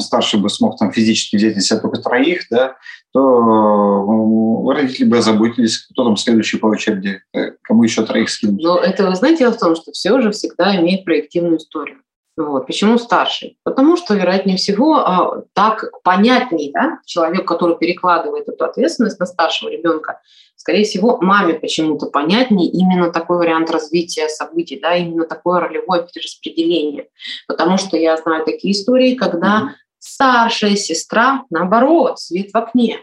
[0.00, 2.76] старший бы смог там физически взять на себя только троих, да,
[3.12, 8.62] то родители бы озаботились, кто там следующий по очереди, э, кому еще троих скинуть.
[8.62, 11.98] Но это, вы знаете, дело в том, что все же всегда имеет проективную историю.
[12.40, 12.66] Вот.
[12.66, 13.58] Почему старший?
[13.64, 19.68] Потому что, вероятнее всего, а, так понятнее да, человек, который перекладывает эту ответственность на старшего
[19.68, 20.20] ребенка,
[20.56, 27.08] скорее всего, маме почему-то понятнее именно такой вариант развития событий, да, именно такое ролевое перераспределение.
[27.46, 33.00] Потому что я знаю такие истории, когда старшая сестра, наоборот, свет в окне,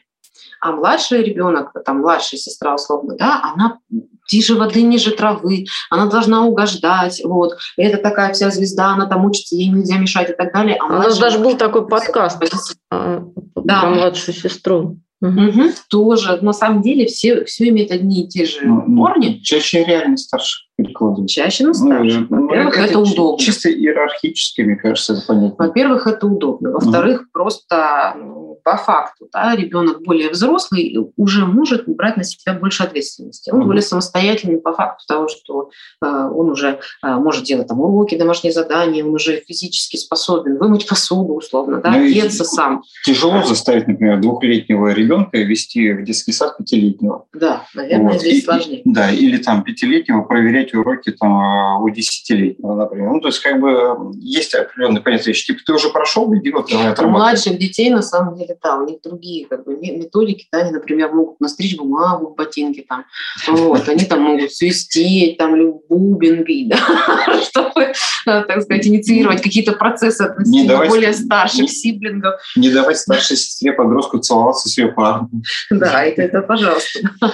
[0.62, 3.80] а младший ребенок, там младшая сестра условно, да, она
[4.28, 7.58] тише воды, ниже травы, она должна угождать, вот.
[7.78, 10.78] И это такая вся звезда, она там учится, ей нельзя мешать и так далее.
[10.80, 12.42] А У нас даже был такой подкаст
[12.92, 13.24] а,
[13.56, 13.82] да.
[13.82, 15.00] про младшую сестру.
[15.20, 15.72] Угу.
[15.90, 19.40] Тоже, на самом деле, все, все имеет одни и те же ну, ну корни.
[19.40, 21.30] Чаще реально старше перекладывать.
[21.30, 22.28] Чаще на старше.
[22.30, 23.44] Ну, Во-первых, это, это удобно.
[23.44, 25.66] Чисто иерархически, мне кажется, это понятно.
[25.66, 26.72] Во-первых, это удобно.
[26.72, 27.28] Во-вторых, угу.
[27.34, 33.50] просто ну, по факту да, ребенок более взрослый уже может брать на себя больше ответственности.
[33.50, 33.68] Он угу.
[33.68, 35.70] более самостоятельный по факту того, что
[36.04, 40.88] э, он уже э, может делать там уроки, домашние задания, он уже физически способен вымыть
[40.88, 42.84] посуду условно, да, одеться сам.
[43.06, 47.26] Тяжело заставить, например, двухлетнего ребенка ребенка вести в детский сад пятилетнего.
[47.34, 48.22] Да, наверное, вот.
[48.22, 48.82] здесь сложнее.
[48.86, 53.12] Да, или там пятилетнего проверять уроки там а, у десятилетнего, например.
[53.12, 55.34] Ну, то есть как бы есть определенные понятия.
[55.34, 58.86] Типа ты уже прошел, иди вот давай У младших детей, на самом деле, да, у
[58.86, 63.06] них другие как бы методики, да, они, например, могут настричь бумагу в ботинке там,
[63.48, 66.78] вот, они там могут свистеть, там, бубен бить, да,
[67.42, 67.94] чтобы,
[68.26, 72.36] так сказать, инициировать какие-то процессы относительно более старших сиблингов.
[72.56, 74.94] Не давать старшей сестре подростку целоваться с ее
[75.70, 77.00] да, это, это пожалуйста.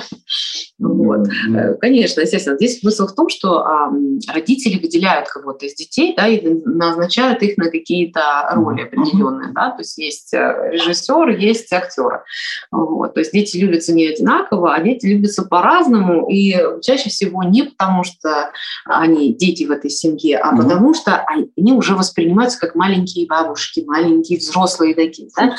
[0.80, 1.28] Вот.
[1.56, 2.58] Э, конечно, естественно.
[2.58, 3.92] Здесь смысл в том, что а,
[4.34, 9.52] родители выделяют кого-то из детей да, и назначают их на какие-то роли определенные.
[9.54, 9.72] Да?
[9.72, 12.24] То есть есть э, режиссер, есть актеры.
[12.72, 13.14] Вот.
[13.14, 16.28] То есть дети любятся не одинаково, а дети любятся по-разному.
[16.30, 18.52] И чаще всего не потому, что
[18.86, 21.26] они дети в этой семье, а mm потому что
[21.58, 25.30] они уже воспринимаются как маленькие бабушки, маленькие взрослые такие.
[25.36, 25.56] Да?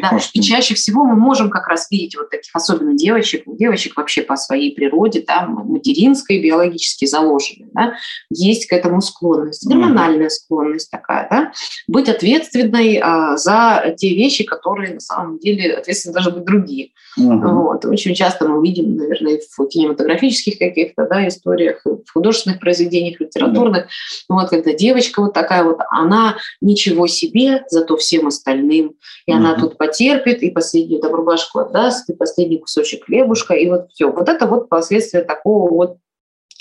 [0.00, 0.18] Да.
[0.32, 4.36] И чаще всего мы можем как раз видеть вот таких, особенно девочек, девочек вообще по
[4.36, 7.94] своей своей природе, да, материнской, биологически заложены, да,
[8.30, 11.52] есть к этому склонность, гормональная склонность такая, да,
[11.86, 16.90] быть ответственной а, за те вещи, которые на самом деле ответственны должны быть другие.
[17.18, 17.62] Uh-huh.
[17.62, 17.84] Вот.
[17.84, 24.34] Очень часто мы видим, наверное, в кинематографических каких-то да, историях, в художественных произведениях, литературных, uh-huh.
[24.34, 28.94] вот когда девочка вот такая вот, она ничего себе, зато всем остальным,
[29.26, 29.34] и uh-huh.
[29.34, 34.10] она тут потерпит, и последнюю там рубашку отдаст, и последний кусочек хлебушка, и вот все.
[34.10, 35.96] Вот это вот последствия такого вот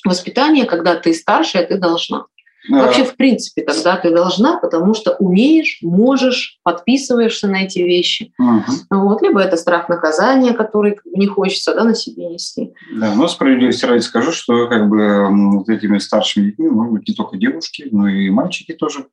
[0.07, 2.25] воспитания, когда ты старшая, ты должна.
[2.69, 2.83] Да.
[2.83, 8.33] Вообще, в принципе, тогда ты должна, потому что умеешь, можешь, подписываешься на эти вещи.
[8.37, 8.99] Угу.
[9.03, 9.21] Вот.
[9.21, 12.73] Либо это страх наказания, который не хочется да, на себе нести.
[12.93, 17.15] Да, но справедливости ради скажу, что как бы вот этими старшими детьми могут быть не
[17.15, 19.05] только девушки, но и мальчики тоже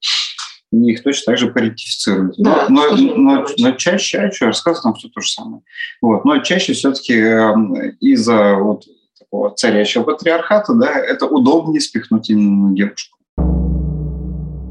[0.72, 2.34] их точно так же паритифицируют.
[2.38, 5.62] Да, но, но, но, но чаще, чаще рассказываю там все то же самое.
[6.02, 6.24] Вот.
[6.24, 7.14] Но чаще все-таки
[8.00, 8.82] из-за вот
[9.56, 13.18] царящего патриархата, да, это удобнее спихнуть именно на девушку.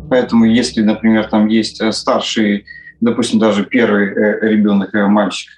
[0.10, 2.66] Поэтому если, например, там есть э, старший,
[3.02, 5.52] допустим, даже первый э, ребенок, э, мальчик,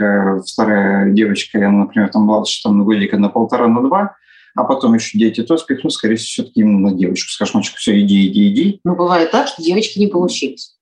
[0.46, 4.16] вторая девочка, я, например, там младше там, на годика на полтора, на два,
[4.56, 7.30] а потом еще дети, то спихнут, скорее всего, все-таки именно на девочку.
[7.32, 8.80] Скажешь, мальчик, все, иди, иди, иди.
[8.86, 10.78] Но бывает так, что девочки не получились.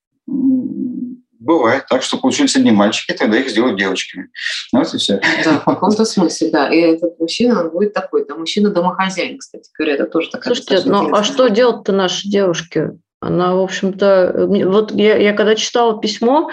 [1.43, 4.29] Бывает так, что получились одни мальчики, тогда их сделают девочками.
[4.71, 5.19] Ну, вот и все.
[5.43, 6.69] Да, в каком-то смысле, да.
[6.69, 8.25] И этот мужчина, он будет такой.
[8.25, 12.91] Да, мужчина-домохозяин, кстати говоря, это тоже такая Слушайте, ну а что делать-то наши девушки?
[13.19, 16.49] Она, в общем-то, вот я, я когда читала письмо,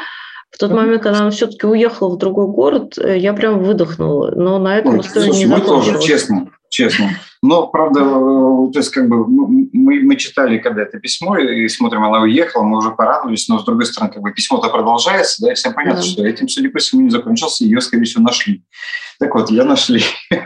[0.50, 4.33] в тот момент, когда она все-таки уехала в другой город, э, я прям выдохнула.
[4.35, 7.11] Но на этом Ой, история слушай, не мы тоже, честно, честно.
[7.42, 12.04] Но, правда, э, то есть как бы мы, мы читали когда это письмо и смотрим,
[12.04, 15.54] она уехала, мы уже порадовались, но с другой стороны, как бы письмо-то продолжается, да, и
[15.54, 16.06] всем понятно, да.
[16.06, 18.64] что этим, судя по всему, не закончился, ее, скорее всего, нашли.
[19.18, 20.02] Так вот, я нашли.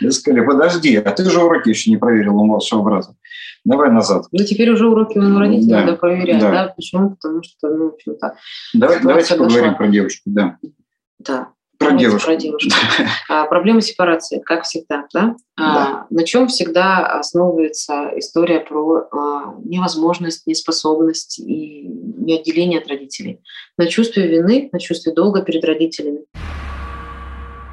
[0.00, 3.14] Я сказали, подожди, а ты же уроки еще не проверил у младшего брата.
[3.64, 4.26] Давай назад.
[4.32, 5.80] Ну, теперь уже уроки у родителей да.
[5.80, 6.50] надо проверять, да.
[6.50, 6.74] да?
[6.74, 7.10] Почему?
[7.10, 8.34] Потому что, ну, в общем-то...
[8.74, 10.56] Давай, давайте поговорим про девочку, да.
[11.18, 11.48] Да.
[11.80, 12.26] Про девушку.
[12.26, 12.70] Про девушку.
[13.30, 15.06] а, проблема сепарации, как всегда.
[15.14, 15.34] Да?
[15.58, 21.88] А, На чем всегда основывается история про а, невозможность, неспособность и
[22.28, 23.40] отделения от родителей,
[23.78, 26.20] на чувстве вины, на чувстве долга перед родителями.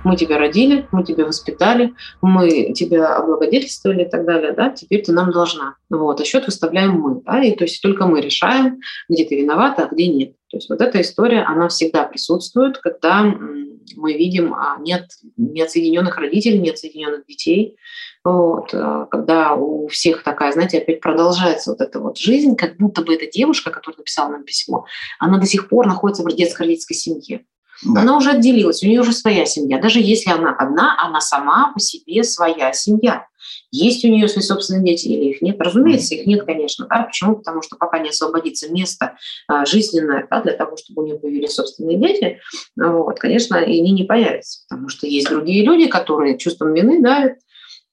[0.05, 5.11] Мы тебя родили, мы тебя воспитали, мы тебя облагодетельствовали и так далее, да, теперь ты
[5.11, 5.75] нам должна.
[5.89, 9.83] Вот, а счет выставляем мы, да, и то есть только мы решаем, где ты виновата,
[9.83, 10.36] а где нет.
[10.49, 16.17] То есть вот эта история, она всегда присутствует, когда мы видим, а нет, нет соединенных
[16.17, 17.77] родителей, нет соединенных детей,
[18.23, 23.01] вот, а, когда у всех такая, знаете, опять продолжается вот эта вот жизнь, как будто
[23.01, 24.85] бы эта девушка, которая написала нам письмо,
[25.19, 27.45] она до сих пор находится в детско-родительской семье.
[27.83, 28.01] Да.
[28.01, 29.79] Она уже отделилась, у нее уже своя семья.
[29.79, 33.27] Даже если она одна, она сама по себе своя семья.
[33.71, 35.57] Есть у нее свои собственные дети или их нет?
[35.59, 36.87] Разумеется, их нет, конечно.
[36.89, 37.03] Да?
[37.03, 37.37] Почему?
[37.37, 39.15] Потому что пока не освободится место
[39.47, 42.39] а, жизненное да, для того, чтобы у нее появились собственные дети,
[42.75, 44.61] вот, конечно, и они не появятся.
[44.69, 47.37] Потому что есть другие люди, которые чувством вины давят.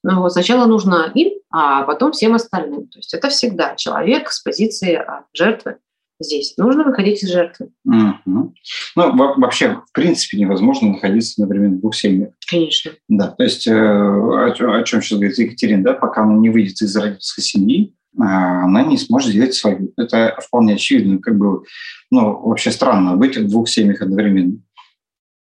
[0.03, 2.87] Ну, вот, сначала нужно им, а потом всем остальным.
[2.87, 5.77] То есть это всегда человек с позиции а, жертвы
[6.19, 6.53] здесь.
[6.57, 7.69] Нужно выходить из жертвы.
[7.85, 8.53] Угу.
[8.95, 12.29] Ну, вообще, в принципе, невозможно находиться одновременно в двух семьях.
[12.49, 12.91] Конечно.
[13.07, 16.81] Да, то есть э, о, о чем сейчас говорит Екатерина, да, пока она не выйдет
[16.81, 19.93] из родительской семьи, а, она не сможет сделать свою.
[19.97, 21.19] Это вполне очевидно.
[21.19, 21.63] Как бы,
[22.11, 24.59] ну, вообще странно быть в двух семьях одновременно.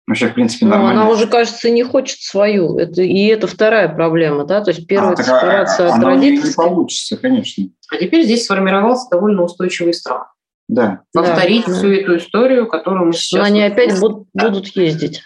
[0.06, 1.02] Вообще, в принципе, ну, нормально.
[1.02, 2.78] она уже, кажется, не хочет свою.
[2.78, 4.60] Это, и это вторая проблема, да?
[4.60, 6.48] То есть первая а, сепарация от родительской.
[6.48, 7.64] не получится, конечно.
[7.92, 10.34] А теперь здесь сформировался довольно устойчивый страх
[10.70, 11.00] да.
[11.12, 13.40] повторить да, всю эту историю, которую мы сейчас...
[13.40, 14.48] Но они опять будут, да.
[14.48, 15.22] будут ездить.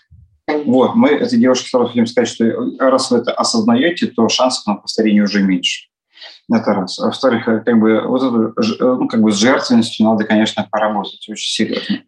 [0.46, 2.44] Вот, мы этой девушке сразу хотим сказать, что
[2.78, 5.88] раз вы это осознаете, то шансов на повторение уже меньше.
[6.52, 6.98] Это раз.
[6.98, 10.68] А во-вторых, э, как бы вот эту, э, ну, как бы с жертвенностью надо, конечно,
[10.70, 12.02] поработать очень серьезно.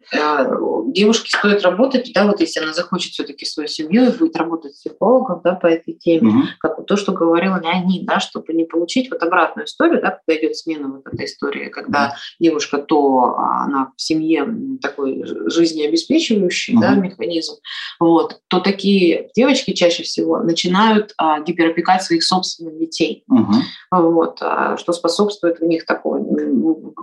[0.93, 4.79] Девушке стоит работать, да, вот если она захочет все-таки свою семью и будет работать с
[4.79, 6.43] психологом, да, по этой теме, угу.
[6.59, 10.55] как то, что говорила Леонид, да, чтобы не получить вот обратную историю, да, когда идет
[10.55, 12.13] смена вот этой истории, когда угу.
[12.39, 14.47] девушка то а, она в семье
[14.81, 16.81] такой жизнеобеспечивающий, угу.
[16.81, 17.55] да, механизм,
[17.99, 23.23] вот, то такие девочки чаще всего начинают а, гиперопекать своих собственных детей.
[23.27, 23.53] Угу.
[23.91, 26.21] Вот вот, а, что способствует в них такой,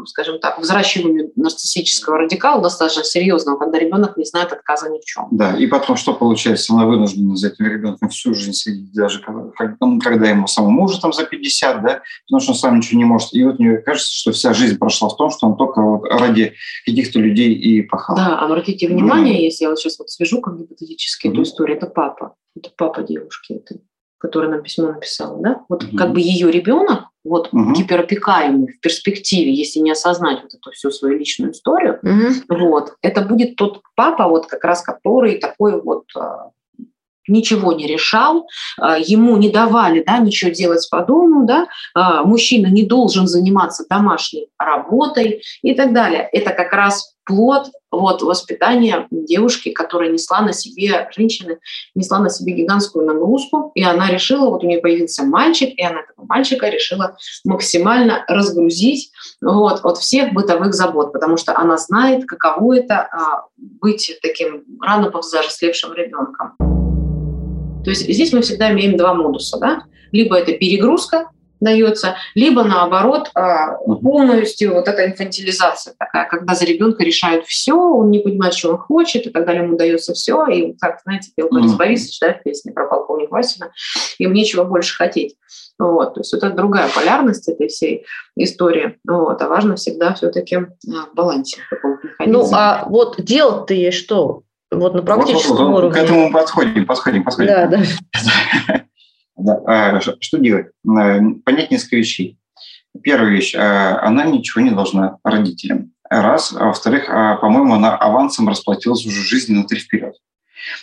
[0.07, 5.29] скажем так, взращиванию нарциссического радикала достаточно серьезного, когда ребенок не знает отказа ни в чем.
[5.31, 6.73] Да, и потом что получается?
[6.73, 11.25] Она вынуждена за этим ребенком всю жизнь следить, даже когда ему самому уже там за
[11.25, 13.33] 50, да, потому что он сам ничего не может.
[13.33, 16.55] И вот мне кажется, что вся жизнь прошла в том, что он только вот ради
[16.87, 18.17] каких-то людей и пахал.
[18.17, 19.45] Да, обратите внимание, mm.
[19.45, 21.33] если я вот сейчас вот свяжу как гипотетически mm.
[21.33, 23.81] эту историю, это папа, это папа девушки, это
[24.25, 25.99] которая нам письмо написала, да, вот угу.
[25.99, 27.75] как бы ее ребенок, вот угу.
[27.75, 32.59] гиперопекаемый в перспективе, если не осознать вот эту всю свою личную историю, угу.
[32.69, 36.53] вот, это будет тот папа, вот как раз который такой вот а,
[37.29, 38.47] ничего не решал,
[38.79, 43.85] а, ему не давали да, ничего делать по дому, да, а, мужчина не должен заниматься
[43.89, 46.29] домашней работой и так далее.
[46.33, 51.59] Это как раз плод вот, воспитания девушки, которая несла на себе, женщины,
[51.95, 56.01] несла на себе гигантскую нагрузку, и она решила, вот у нее появился мальчик, и она
[56.01, 59.11] этого мальчика решила максимально разгрузить
[59.41, 65.11] вот, от всех бытовых забот, потому что она знает, каково это а, быть таким рано
[65.11, 66.84] повзрослевшим ребенком.
[67.85, 69.59] То есть здесь мы всегда имеем два модуса.
[69.59, 69.85] Да?
[70.13, 71.29] Либо это перегрузка
[71.61, 78.11] дается, либо наоборот а, полностью вот эта инфантилизация такая, когда за ребенка решают все, он
[78.11, 81.31] не понимает, что он хочет, и так далее, ему дается все, и вот как, знаете,
[81.35, 81.77] пел Борис mm-hmm.
[81.77, 83.73] Борисович, да, в песне про полковник Васина,
[84.19, 85.37] им нечего больше хотеть.
[85.79, 88.05] Вот, то есть это другая полярность этой всей
[88.37, 88.99] истории.
[89.09, 91.61] Вот, а важно всегда все-таки а, в балансе.
[92.25, 94.44] Ну, а вот делать-то есть что?
[94.79, 96.01] Вот на практическом вот, вот, уровне.
[96.01, 97.53] К этому подходим, подходим, подходим.
[97.53, 97.83] Да, да.
[99.37, 99.61] да.
[99.67, 100.69] А, что делать?
[100.87, 102.39] Э, понять несколько вещей.
[103.03, 105.93] Первая вещь, э, она ничего не должна родителям.
[106.09, 106.55] Раз.
[106.57, 110.15] А во-вторых, а, по-моему, она авансом расплатилась уже жизни на три вперед.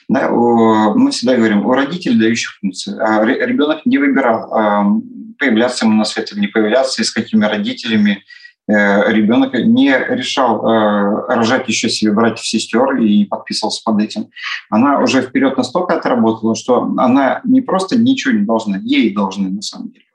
[0.08, 2.92] Да, мы всегда говорим о родителе, дающих функции.
[2.94, 5.02] Ребенок не выбирал,
[5.40, 8.24] появляться ему на свет или не появляться, и с какими родителями,
[8.68, 14.28] ребенок не решал э, рожать еще себе братьев сестер и подписывался под этим.
[14.70, 19.62] Она уже вперед настолько отработала, что она не просто ничего не должна, ей должны на
[19.62, 20.06] самом деле.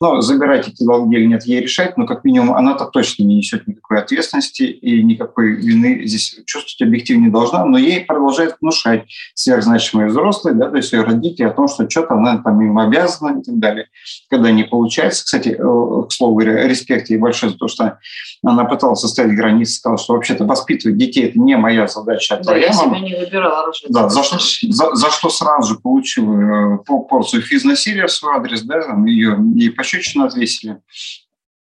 [0.00, 3.66] Но забирать эти долги или нет, ей решать, но как минимум она-то точно не несет
[3.66, 10.08] никакой ответственности и никакой вины здесь чувствовать объективно не должна, но ей продолжает внушать сверхзначимые
[10.08, 13.42] взрослые, да, то есть ее родители о том, что что-то она там им обязана и
[13.42, 13.88] так далее.
[14.30, 17.98] Когда не получается, кстати, э, к слову говоря, респект ей большой за то, что
[18.44, 22.56] она пыталась составить границы, сказала, что вообще-то воспитывать детей– это не моя задача, а да,
[22.56, 23.72] я себя не выбирала.
[23.88, 28.62] Да, за что, за, за что сразу же получила э, порцию физнасилия в свой адрес,
[28.62, 30.80] да, там ее ей пощечину отвесили.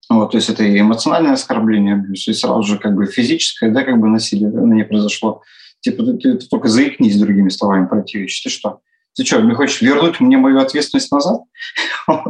[0.08, 3.98] Вот, то есть это и эмоциональное оскорбление, и сразу же как бы физическое, да, как
[3.98, 5.42] бы насилие на ней произошло.
[5.80, 8.40] Типа ты, ты, только заикнись другими словами противишь.
[8.40, 8.80] Ты что?
[9.16, 11.40] Ты что, не хочешь вернуть мне мою ответственность назад?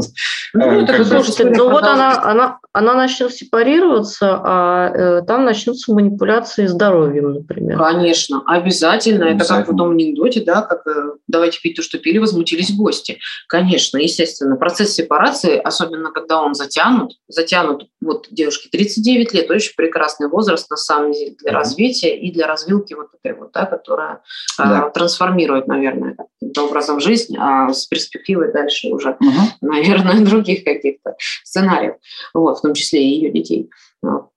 [0.57, 6.67] Ну, э, слушайте, ну вот она, она, она начнет сепарироваться, а э, там начнутся манипуляции
[6.67, 7.77] здоровьем, например.
[7.77, 9.31] Конечно, обязательно.
[9.31, 9.43] обязательно.
[9.43, 13.19] Это как в том анекдоте, да, как э, давайте пить то, что пили, возмутились гости.
[13.49, 14.55] Конечно, естественно.
[14.55, 20.77] Процесс сепарации, особенно когда он затянут, затянут, вот девушке 39 лет, очень прекрасный возраст, на
[20.77, 24.21] самом деле, для развития и для развилки вот этой вот, да, которая
[24.57, 24.91] да.
[24.91, 26.17] трансформирует, наверное,
[26.59, 29.41] образом жизнь, а с перспективой дальше уже, угу.
[29.61, 31.95] наверное, других каких-то сценариев,
[32.33, 33.71] вот, в том числе и ее детей,
[34.03, 34.31] ну,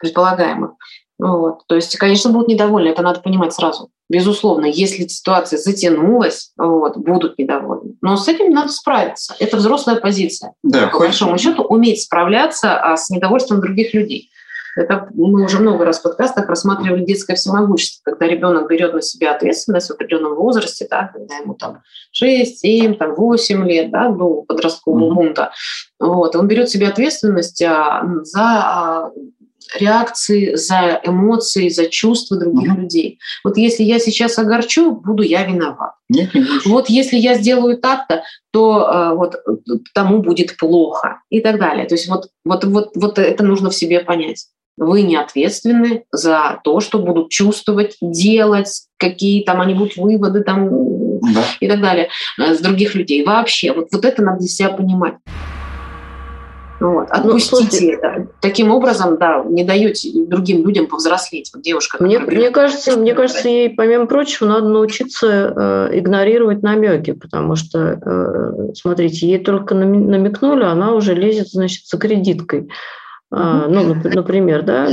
[0.00, 0.72] предполагаемых.
[1.18, 1.66] Вот.
[1.66, 3.90] То есть, конечно, будут недовольны, это надо понимать сразу.
[4.08, 7.96] Безусловно, если ситуация затянулась, вот, будут недовольны.
[8.00, 9.34] Но с этим надо справиться.
[9.38, 10.54] Это взрослая позиция.
[10.62, 14.30] Да, по большому счету, уметь справляться а, с недовольством других людей.
[14.76, 19.34] Это мы уже много раз в подкастах рассматривали детское всемогущество, когда ребенок берет на себя
[19.34, 24.42] ответственность в определенном возрасте, да, когда ему там 6, 7, там 8 лет, да, до
[24.42, 25.52] подросткового бунта.
[25.98, 29.10] Вот, он берет себе ответственность а, за а,
[29.76, 32.82] реакции, за эмоции, за чувства других угу.
[32.82, 33.18] людей.
[33.44, 35.92] Вот если я сейчас огорчу, буду я виноват.
[36.08, 39.36] Нет, не вот если я сделаю так-то, то э, вот
[39.94, 41.86] тому будет плохо и так далее.
[41.86, 44.46] То есть вот, вот, вот, вот это нужно в себе понять
[44.78, 50.68] вы не ответственны за то, что будут чувствовать, делать, какие там они будут выводы там
[51.34, 51.44] да.
[51.60, 53.24] и так далее э, с других людей.
[53.24, 55.14] Вообще, вот, вот это надо для себя понимать.
[56.80, 57.08] Вот.
[57.10, 58.28] Ну, Отпустите ну, это.
[58.40, 61.50] Таким образом, да, не даете другим людям повзрослеть.
[61.52, 62.02] Вот девушка.
[62.02, 68.00] Мне, мне кажется, мне кажется, ей, помимо прочего, надо научиться э, игнорировать намеки, потому что,
[68.00, 72.68] э, смотрите, ей только намекнули, она уже лезет, значит, за кредиткой.
[73.30, 74.88] А, ну, например, да?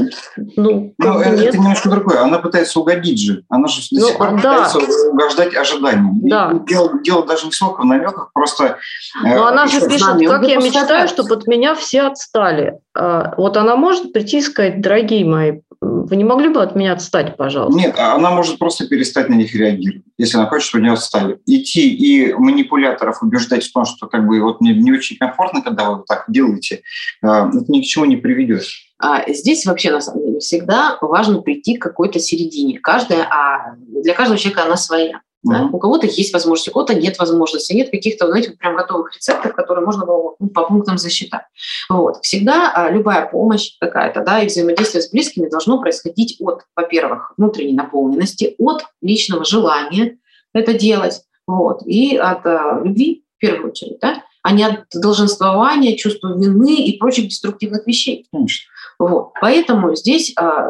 [0.57, 2.21] Ну, Но это, это немножко другое.
[2.21, 3.43] Она пытается угодить же.
[3.47, 4.35] Она же до ну, сих пор да.
[4.35, 6.19] пытается угождать ожиданиям.
[6.23, 6.51] Да.
[6.67, 8.77] дело, дело даже не сколько в намеках, просто...
[9.23, 12.79] Э, Но она же пишет, как я мечтаю, чтобы от меня все отстали.
[12.93, 16.93] А, вот она может прийти и сказать, дорогие мои, вы не могли бы от меня
[16.93, 17.79] отстать, пожалуйста?
[17.79, 21.39] Нет, она может просто перестать на них реагировать, если она хочет, чтобы они отстали.
[21.45, 25.89] Идти и манипуляторов убеждать в том, что как бы вот мне не очень комфортно, когда
[25.91, 26.81] вы так делаете,
[27.23, 28.63] э, это ни к чему не приведет.
[28.97, 32.79] А здесь вообще, на самом деле, всегда важно прийти к какой-то середине.
[32.79, 35.21] Каждая, а для каждого человека она своя.
[35.45, 35.61] Да?
[35.61, 35.69] Mm-hmm.
[35.71, 39.85] У кого-то есть возможности, у кого-то нет возможности, нет каких-то, знаете, прям готовых рецептов, которые
[39.85, 41.43] можно было ну, по пунктам засчитать.
[41.89, 42.17] Вот.
[42.23, 47.73] Всегда а, любая помощь какая-то, да, и взаимодействие с близкими должно происходить от, во-первых, внутренней
[47.73, 50.17] наполненности, от личного желания
[50.53, 55.95] это делать, вот, и от а, любви в первую очередь, да, а не от долженствования,
[55.95, 58.27] чувства вины и прочих деструктивных вещей.
[58.31, 58.69] Конечно.
[58.99, 59.33] Вот.
[59.41, 60.67] Поэтому здесь а,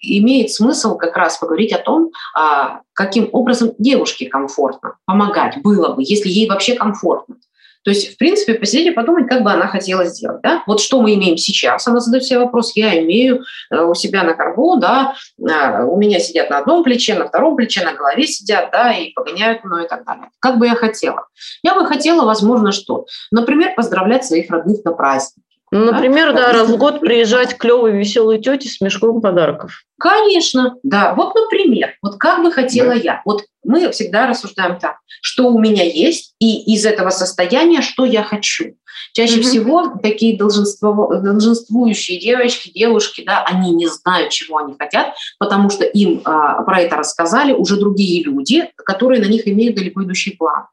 [0.00, 6.02] имеет смысл как раз поговорить о том, а, каким образом девушке комфортно помогать было бы,
[6.04, 7.36] если ей вообще комфортно.
[7.84, 10.42] То есть, в принципе, посидеть и подумать, как бы она хотела сделать.
[10.42, 10.62] Да?
[10.66, 14.34] Вот что мы имеем сейчас, она задает себе вопрос, я имею э, у себя на
[14.34, 18.70] горбу, да, э, у меня сидят на одном плече, на втором плече, на голове сидят,
[18.72, 20.28] да, и погоняют мной и так далее.
[20.40, 21.28] Как бы я хотела?
[21.62, 23.06] Я бы хотела, возможно, что?
[23.30, 28.40] Например, поздравлять своих родных на праздник ну, например, да, раз в год приезжать клевые веселые
[28.40, 29.84] тети с мешком подарков.
[29.98, 31.14] Конечно, да.
[31.14, 33.00] Вот, например, вот как бы хотела да.
[33.00, 33.22] я.
[33.24, 38.22] Вот мы всегда рассуждаем так, что у меня есть, и из этого состояния, что я
[38.22, 38.76] хочу.
[39.12, 39.42] Чаще mm-hmm.
[39.42, 46.20] всего такие долженствующие девочки, девушки, да, они не знают, чего они хотят, потому что им
[46.24, 50.66] а, про это рассказали уже другие люди, которые на них имеют далеко идущий план.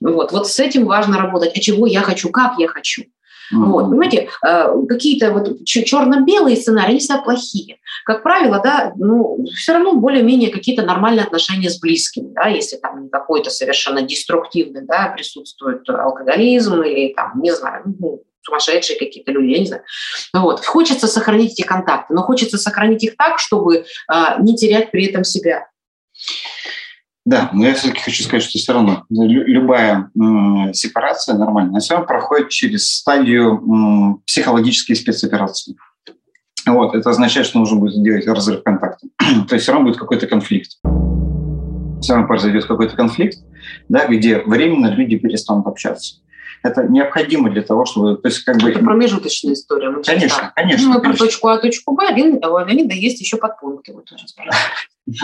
[0.00, 1.56] Вот, вот с этим важно работать.
[1.56, 3.04] А чего я хочу, как я хочу.
[3.52, 3.64] Mm-hmm.
[3.64, 7.78] Вот, понимаете, э, какие-то вот черно-белые сценарии, они всегда плохие.
[8.04, 13.08] Как правило, да, ну, все равно более-менее какие-то нормальные отношения с близкими, да, если там
[13.08, 19.58] какой-то совершенно деструктивный, да, присутствует алкоголизм или там, не знаю, ну, сумасшедшие какие-то люди, я
[19.58, 19.82] не знаю.
[20.32, 20.64] Вот.
[20.64, 25.24] Хочется сохранить эти контакты, но хочется сохранить их так, чтобы а, не терять при этом
[25.24, 25.68] себя.
[27.30, 32.08] Да, но я все-таки хочу сказать, что все равно любая э, сепарация нормальная, все равно
[32.08, 35.76] проходит через стадию э, психологической спецоперации.
[36.66, 39.06] Вот, это означает, что нужно будет сделать разрыв контакта.
[39.48, 40.72] То есть все равно будет какой-то конфликт.
[42.00, 43.38] Все равно произойдет какой-то конфликт,
[43.88, 46.16] да, где временно люди перестанут общаться
[46.62, 48.16] это необходимо для того, чтобы...
[48.16, 48.70] То есть, как бы...
[48.70, 49.90] Это промежуточная история.
[49.90, 50.52] Мы конечно, читаем.
[50.54, 50.88] конечно.
[50.88, 52.12] Ну, мы про точку А, точку Б,
[52.50, 53.92] у Леонида есть еще подпункты.
[53.92, 54.24] Вот тоже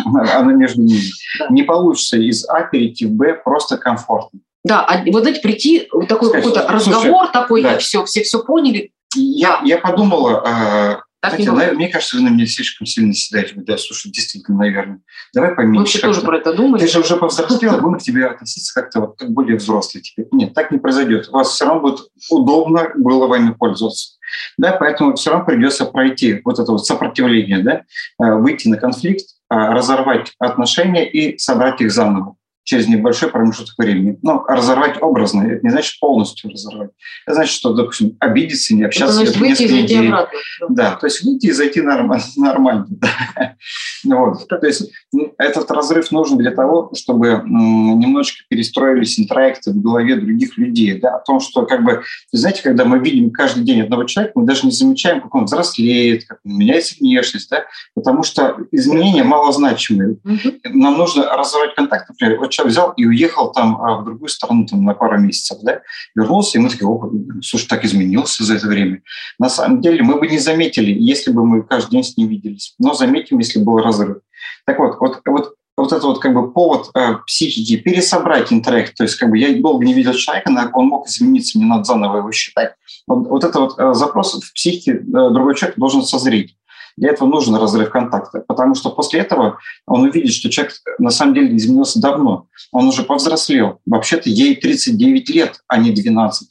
[0.07, 1.01] Она между ними.
[1.39, 1.47] Да.
[1.51, 4.41] Не получится из А перейти в Б просто комфортно.
[4.65, 7.75] Да, а вот знаете, прийти, вот такой какой-то разговор такой, да.
[7.75, 12.47] и все, все все поняли, я, я подумала, так Знаете, мне кажется, вы на меня
[12.47, 13.55] слишком сильно седаете.
[13.57, 15.01] Да, слушай, действительно, наверное.
[15.35, 15.99] Давай поменьше.
[15.99, 16.81] Вы тоже про это думали?
[16.81, 20.27] Ты же уже повзрослела, будем к тебе относиться как-то вот более взрослый теперь.
[20.33, 21.29] Нет, так не произойдет.
[21.29, 22.01] У вас все равно будет
[22.31, 24.17] удобно было вами пользоваться.
[24.59, 27.83] Да, поэтому все равно придется пройти вот это вот сопротивление, да,
[28.23, 32.37] э, выйти на конфликт, э, разорвать отношения и собрать их заново
[32.67, 34.19] через небольшой промежуток времени.
[34.23, 36.91] Ну, разорвать образно, это не значит полностью разорвать.
[37.25, 39.23] Это значит, что, допустим, обидеться, не общаться.
[39.23, 40.39] Это значит выйти и зайти обратно.
[40.69, 42.25] Да, то есть выйти и зайти нормально.
[42.37, 43.55] нормально да.
[44.03, 44.49] вот.
[44.49, 44.91] То есть
[45.39, 50.99] этот разрыв нужен для того, чтобы немножечко перестроились интроекты в голове других людей.
[51.01, 52.03] Да, о том, что, как бы,
[52.33, 56.27] знаете, когда мы видим каждый день одного человека, мы даже не замечаем, как он взрослеет,
[56.27, 57.65] как меняется внешность, да,
[57.95, 60.17] потому что изменения малозначимые.
[60.25, 60.75] Угу.
[60.75, 64.85] Нам нужно разорвать контакт, например, человек взял и уехал там а, в другую страну там,
[64.85, 65.83] на пару месяцев, да,
[66.15, 67.11] вернулся, и мы такие, о,
[67.43, 69.03] слушай, так изменился за это время.
[69.39, 72.75] На самом деле мы бы не заметили, если бы мы каждый день с ним виделись,
[72.79, 74.19] но заметим, если был разрыв.
[74.65, 79.05] Так вот, вот, вот вот это вот как бы повод э, психики пересобрать интеллект, то
[79.05, 82.33] есть как бы я долго не видел человека, он мог измениться, мне надо заново его
[82.33, 82.73] считать.
[83.07, 86.56] Вот, вот это вот э, запрос в психике э, другой человек должен созреть.
[86.97, 91.35] Для этого нужен разрыв контакта, потому что после этого он увидит, что человек на самом
[91.35, 92.49] деле изменился давно.
[92.73, 93.81] Он уже повзрослел.
[93.85, 96.49] Вообще-то ей 39 лет, а не 12,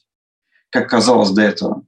[0.70, 1.84] как казалось до этого.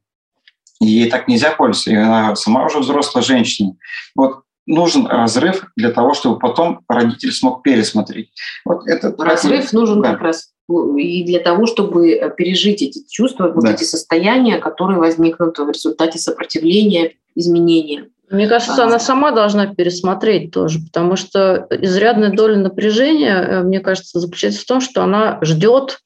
[0.79, 1.91] И ей так нельзя пользоваться.
[1.91, 3.75] И она сама уже взрослая женщина.
[4.15, 8.31] Вот нужен разрыв для того, чтобы потом родитель смог пересмотреть.
[8.65, 10.13] Вот этот разрыв нужен да.
[10.13, 13.71] как раз и для того, чтобы пережить эти чувства, вот да.
[13.71, 18.09] эти состояния, которые возникнут в результате сопротивления, изменения.
[18.29, 24.19] Мне кажется, она сама должна пересмотреть тоже, потому что изрядная доля напряжения, э, мне кажется,
[24.19, 25.99] заключается в том, что она ждет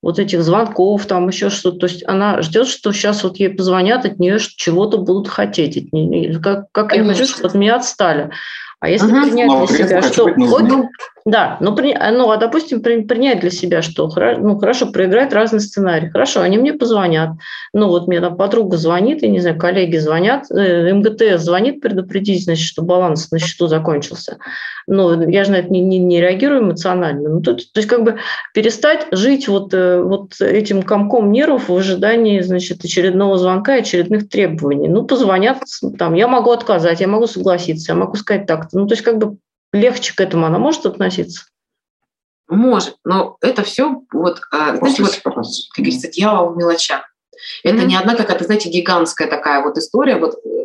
[0.00, 1.78] вот этих звонков, там еще что-то.
[1.80, 5.92] То есть она ждет, что сейчас вот ей позвонят от нее, чего-то будут хотеть от
[5.92, 6.38] нее.
[6.40, 8.30] Как, как я хочу, чтобы от меня отстали.
[8.80, 9.22] А если угу.
[9.22, 10.28] принять для себя, что...
[10.36, 10.88] Ну,
[11.24, 14.08] да, ну, при, ну, а допустим, при, принять для себя, что
[14.38, 16.08] ну, хорошо, проиграть разные сценарии.
[16.08, 17.30] Хорошо, они мне позвонят.
[17.72, 22.44] Ну, вот мне там подруга звонит, я не знаю, коллеги звонят, э, МГТС звонит предупредить,
[22.44, 24.38] значит, что баланс на счету закончился.
[24.90, 27.28] Ну, я же на это не, не, не реагирую эмоционально.
[27.28, 28.18] Ну, то, то есть как бы
[28.54, 34.30] перестать жить вот, э, вот этим комком нервов в ожидании, значит, очередного звонка и очередных
[34.30, 34.88] требований.
[34.88, 35.58] Ну, позвонят,
[35.98, 38.78] там, я могу отказать, я могу согласиться, я могу сказать так-то.
[38.78, 39.36] Ну, то есть как бы
[39.74, 41.42] легче к этому она может относиться?
[42.48, 45.34] Может, но это все вот, а, знаете, вот, как
[45.76, 47.02] говорится, дьявол в мелочах.
[47.62, 47.84] Это mm-hmm.
[47.84, 50.58] не одна какая-то, знаете, гигантская такая вот история, вот, э,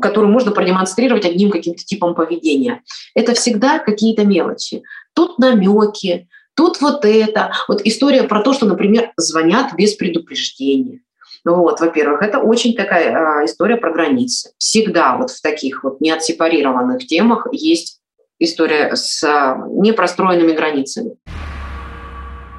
[0.00, 2.82] которую можно продемонстрировать одним каким-то типом поведения.
[3.14, 4.82] Это всегда какие-то мелочи.
[5.14, 7.52] Тут намеки, тут вот это.
[7.68, 11.00] Вот история про то, что, например, звонят без предупреждения.
[11.44, 14.50] Вот, во-первых, это очень такая а, история про границы.
[14.58, 18.00] Всегда вот в таких вот неотсепарированных темах есть
[18.40, 21.16] история с а, непростроенными границами.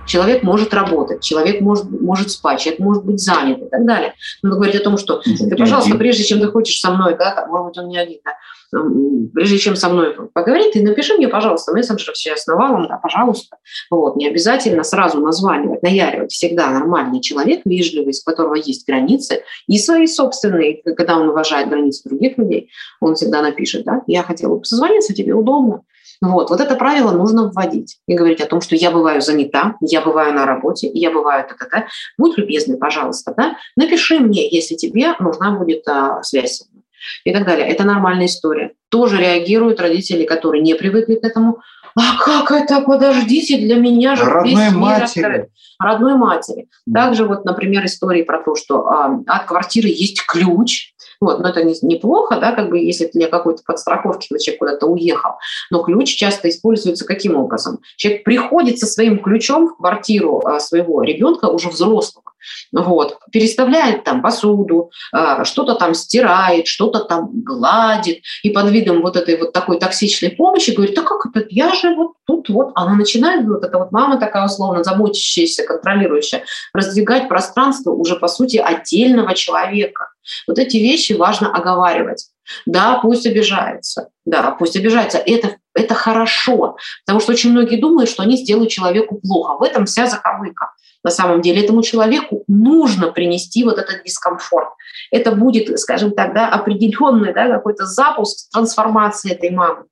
[0.08, 4.14] Человек может работать, человек может, может спать, человек может быть занят и так далее.
[4.42, 7.68] Надо говорить о том, что ты, пожалуйста, прежде чем ты хочешь со мной, да, может
[7.68, 8.32] быть, он не один, да,
[9.34, 13.58] прежде чем со мной поговорить, ты напиши мне, пожалуйста, мессенджер сейчас навалом, да, пожалуйста.
[13.90, 16.32] Вот, не обязательно сразу названивать, наяривать.
[16.32, 22.08] Всегда нормальный человек, вежливый, с которого есть границы, и свои собственные, когда он уважает границы
[22.10, 25.84] других людей, он всегда напишет, да, я хотела бы позвониться, тебе удобно.
[26.22, 30.02] Вот, вот это правило нужно вводить и говорить о том, что я бываю занята, я
[30.02, 31.88] бываю на работе, я бываю так-то.
[32.18, 36.64] Будь любезный, пожалуйста, да, напиши мне, если тебе нужна будет а, связь
[37.24, 37.68] и так далее.
[37.68, 38.74] Это нормальная история.
[38.90, 41.60] Тоже реагируют родители, которые не привыкли к этому.
[41.96, 42.82] А как это?
[42.82, 45.22] Подождите, для меня же Родной весь матери.
[45.22, 45.48] мир
[45.80, 46.68] Родной матери.
[46.92, 51.64] Также вот, например, истории про то, что а, от квартиры есть ключ, вот, но это
[51.64, 55.32] не, неплохо, да, как бы если для какой-то подстраховки человек куда-то уехал.
[55.72, 57.80] Но ключ часто используется каким образом?
[57.96, 62.32] Человек приходит со своим ключом в квартиру а, своего ребенка уже взрослого,
[62.72, 69.16] вот, переставляет там посуду, а, что-то там стирает, что-то там гладит, и под видом вот
[69.16, 72.96] этой вот такой токсичной помощи говорит, да как это, я же вот тут вот, она
[72.96, 76.44] начинает, вот эта вот мама такая условно заботящаяся, контролирующая,
[76.74, 80.10] раздвигать пространство уже по сути отдельного человека.
[80.48, 82.28] Вот эти вещи важно оговаривать.
[82.66, 84.10] Да, пусть обижается.
[84.26, 85.18] Да, пусть обижается.
[85.18, 86.78] Это, это хорошо.
[87.06, 89.58] Потому что очень многие думают, что они сделают человеку плохо.
[89.60, 90.72] В этом вся заковыка.
[91.04, 94.70] На самом деле этому человеку нужно принести вот этот дискомфорт.
[95.12, 99.86] Это будет, скажем так, да, определенный да, какой-то запуск трансформации этой мамы.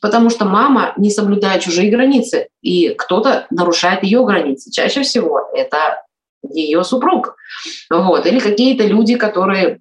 [0.00, 4.70] Потому что мама не соблюдает чужие границы, и кто-то нарушает ее границы.
[4.70, 6.02] Чаще всего это
[6.50, 7.36] ее супруг.
[7.90, 8.26] Вот.
[8.26, 9.80] Или какие-то люди, которые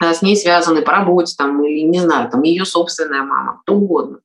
[0.00, 3.74] а, с ней связаны по работе, там, или, не знаю, там, ее собственная мама, кто
[3.74, 4.20] угодно.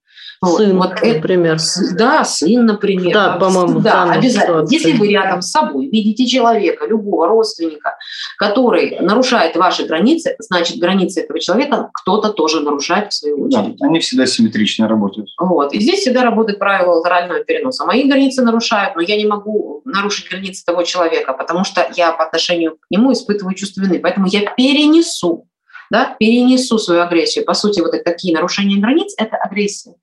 [0.46, 1.58] Сын, вот, например.
[1.98, 3.14] Да, сын, например.
[3.14, 4.68] Да, по-моему, да, обязательно.
[4.68, 4.76] Ситуации.
[4.76, 7.98] Если вы рядом с собой видите человека, любого родственника,
[8.38, 13.78] который нарушает ваши границы, значит, границы этого человека кто-то тоже нарушает в свою очередь.
[13.78, 15.30] Да, они всегда симметрично работают.
[15.40, 15.74] Вот.
[15.74, 17.86] И здесь всегда работает правило латерального переноса.
[17.86, 22.26] Мои границы нарушают, но я не могу нарушить границы того человека, потому что я по
[22.26, 24.00] отношению к нему испытываю чувство вины.
[24.00, 25.48] Поэтому я перенесу
[25.94, 27.46] да, перенесу свою агрессию.
[27.46, 29.94] По сути, вот такие нарушения границ– это агрессия.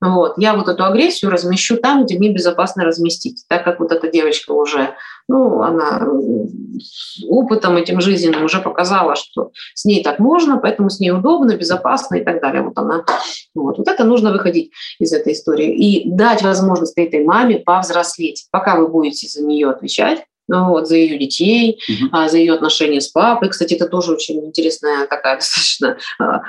[0.00, 0.34] Вот.
[0.36, 3.44] Я вот эту агрессию размещу там, где мне безопасно разместить.
[3.48, 4.94] Так как вот эта девочка уже,
[5.28, 6.06] ну, она
[7.28, 12.16] опытом этим жизненным уже показала, что с ней так можно, поэтому с ней удобно, безопасно
[12.16, 12.62] и так далее.
[12.62, 13.04] Вот она.
[13.54, 18.46] Вот, вот это нужно выходить из этой истории и дать возможность этой маме повзрослеть.
[18.50, 22.08] Пока вы будете за нее отвечать, вот, за ее детей, угу.
[22.12, 23.48] а, за ее отношения с папой.
[23.48, 26.42] Кстати, это тоже очень интересная такая достаточно а,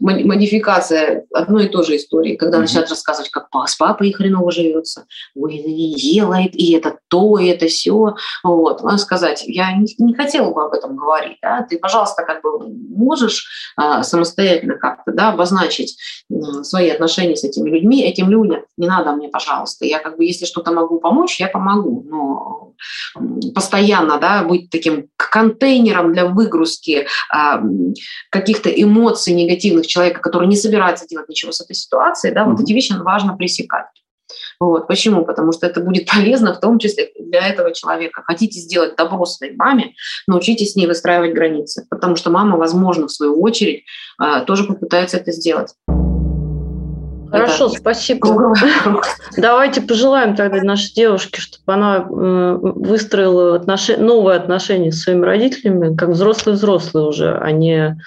[0.00, 2.62] модификация одной и той же истории, когда угу.
[2.62, 7.66] начинают рассказывать, как с папой хреново живется, ой, не делает, и это то, и это
[7.66, 8.14] все.
[8.42, 8.82] Вот.
[8.82, 11.38] Надо сказать, я не, не хотела бы об этом говорить.
[11.42, 11.66] Да?
[11.68, 15.96] Ты, пожалуйста, как бы можешь а, самостоятельно как-то да, обозначить
[16.30, 18.62] а, свои отношения с этими людьми, этим людям.
[18.76, 19.84] Не надо мне, пожалуйста.
[19.84, 22.04] Я как бы, если что-то могу помочь, я помогу.
[22.08, 22.74] Но
[23.54, 27.60] постоянно да, быть таким контейнером для выгрузки а,
[28.30, 32.50] каких-то эмоций негативных человека, который не собирается делать ничего с этой ситуацией, да, mm-hmm.
[32.52, 33.86] вот эти вещи важно пресекать.
[34.58, 34.86] Вот.
[34.88, 35.24] Почему?
[35.24, 38.22] Потому что это будет полезно в том числе для этого человека.
[38.24, 39.94] Хотите сделать добро своей маме,
[40.26, 43.84] научитесь с ней выстраивать границы, потому что мама, возможно, в свою очередь,
[44.18, 45.74] а, тоже попытается это сделать.
[47.30, 48.54] Хорошо, это спасибо.
[49.36, 53.88] Давайте пожелаем тогда нашей девушке, чтобы она выстроила отнош...
[53.98, 57.98] новые отношения с своими родителями, как взрослые-взрослые уже, а не,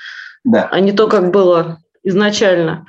[0.44, 0.68] да.
[0.72, 2.86] а не то, как было изначально.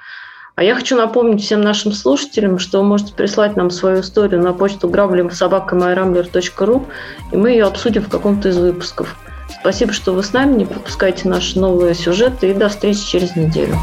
[0.57, 4.53] А я хочу напомнить всем нашим слушателям, что вы можете прислать нам свою историю на
[4.53, 6.87] почту граблем.собакамайрамблер.ру,
[7.33, 9.17] и мы ее обсудим в каком-то из выпусков.
[9.61, 13.77] Спасибо, что вы с нами, не пропускайте наши новые сюжеты, и до встречи через неделю.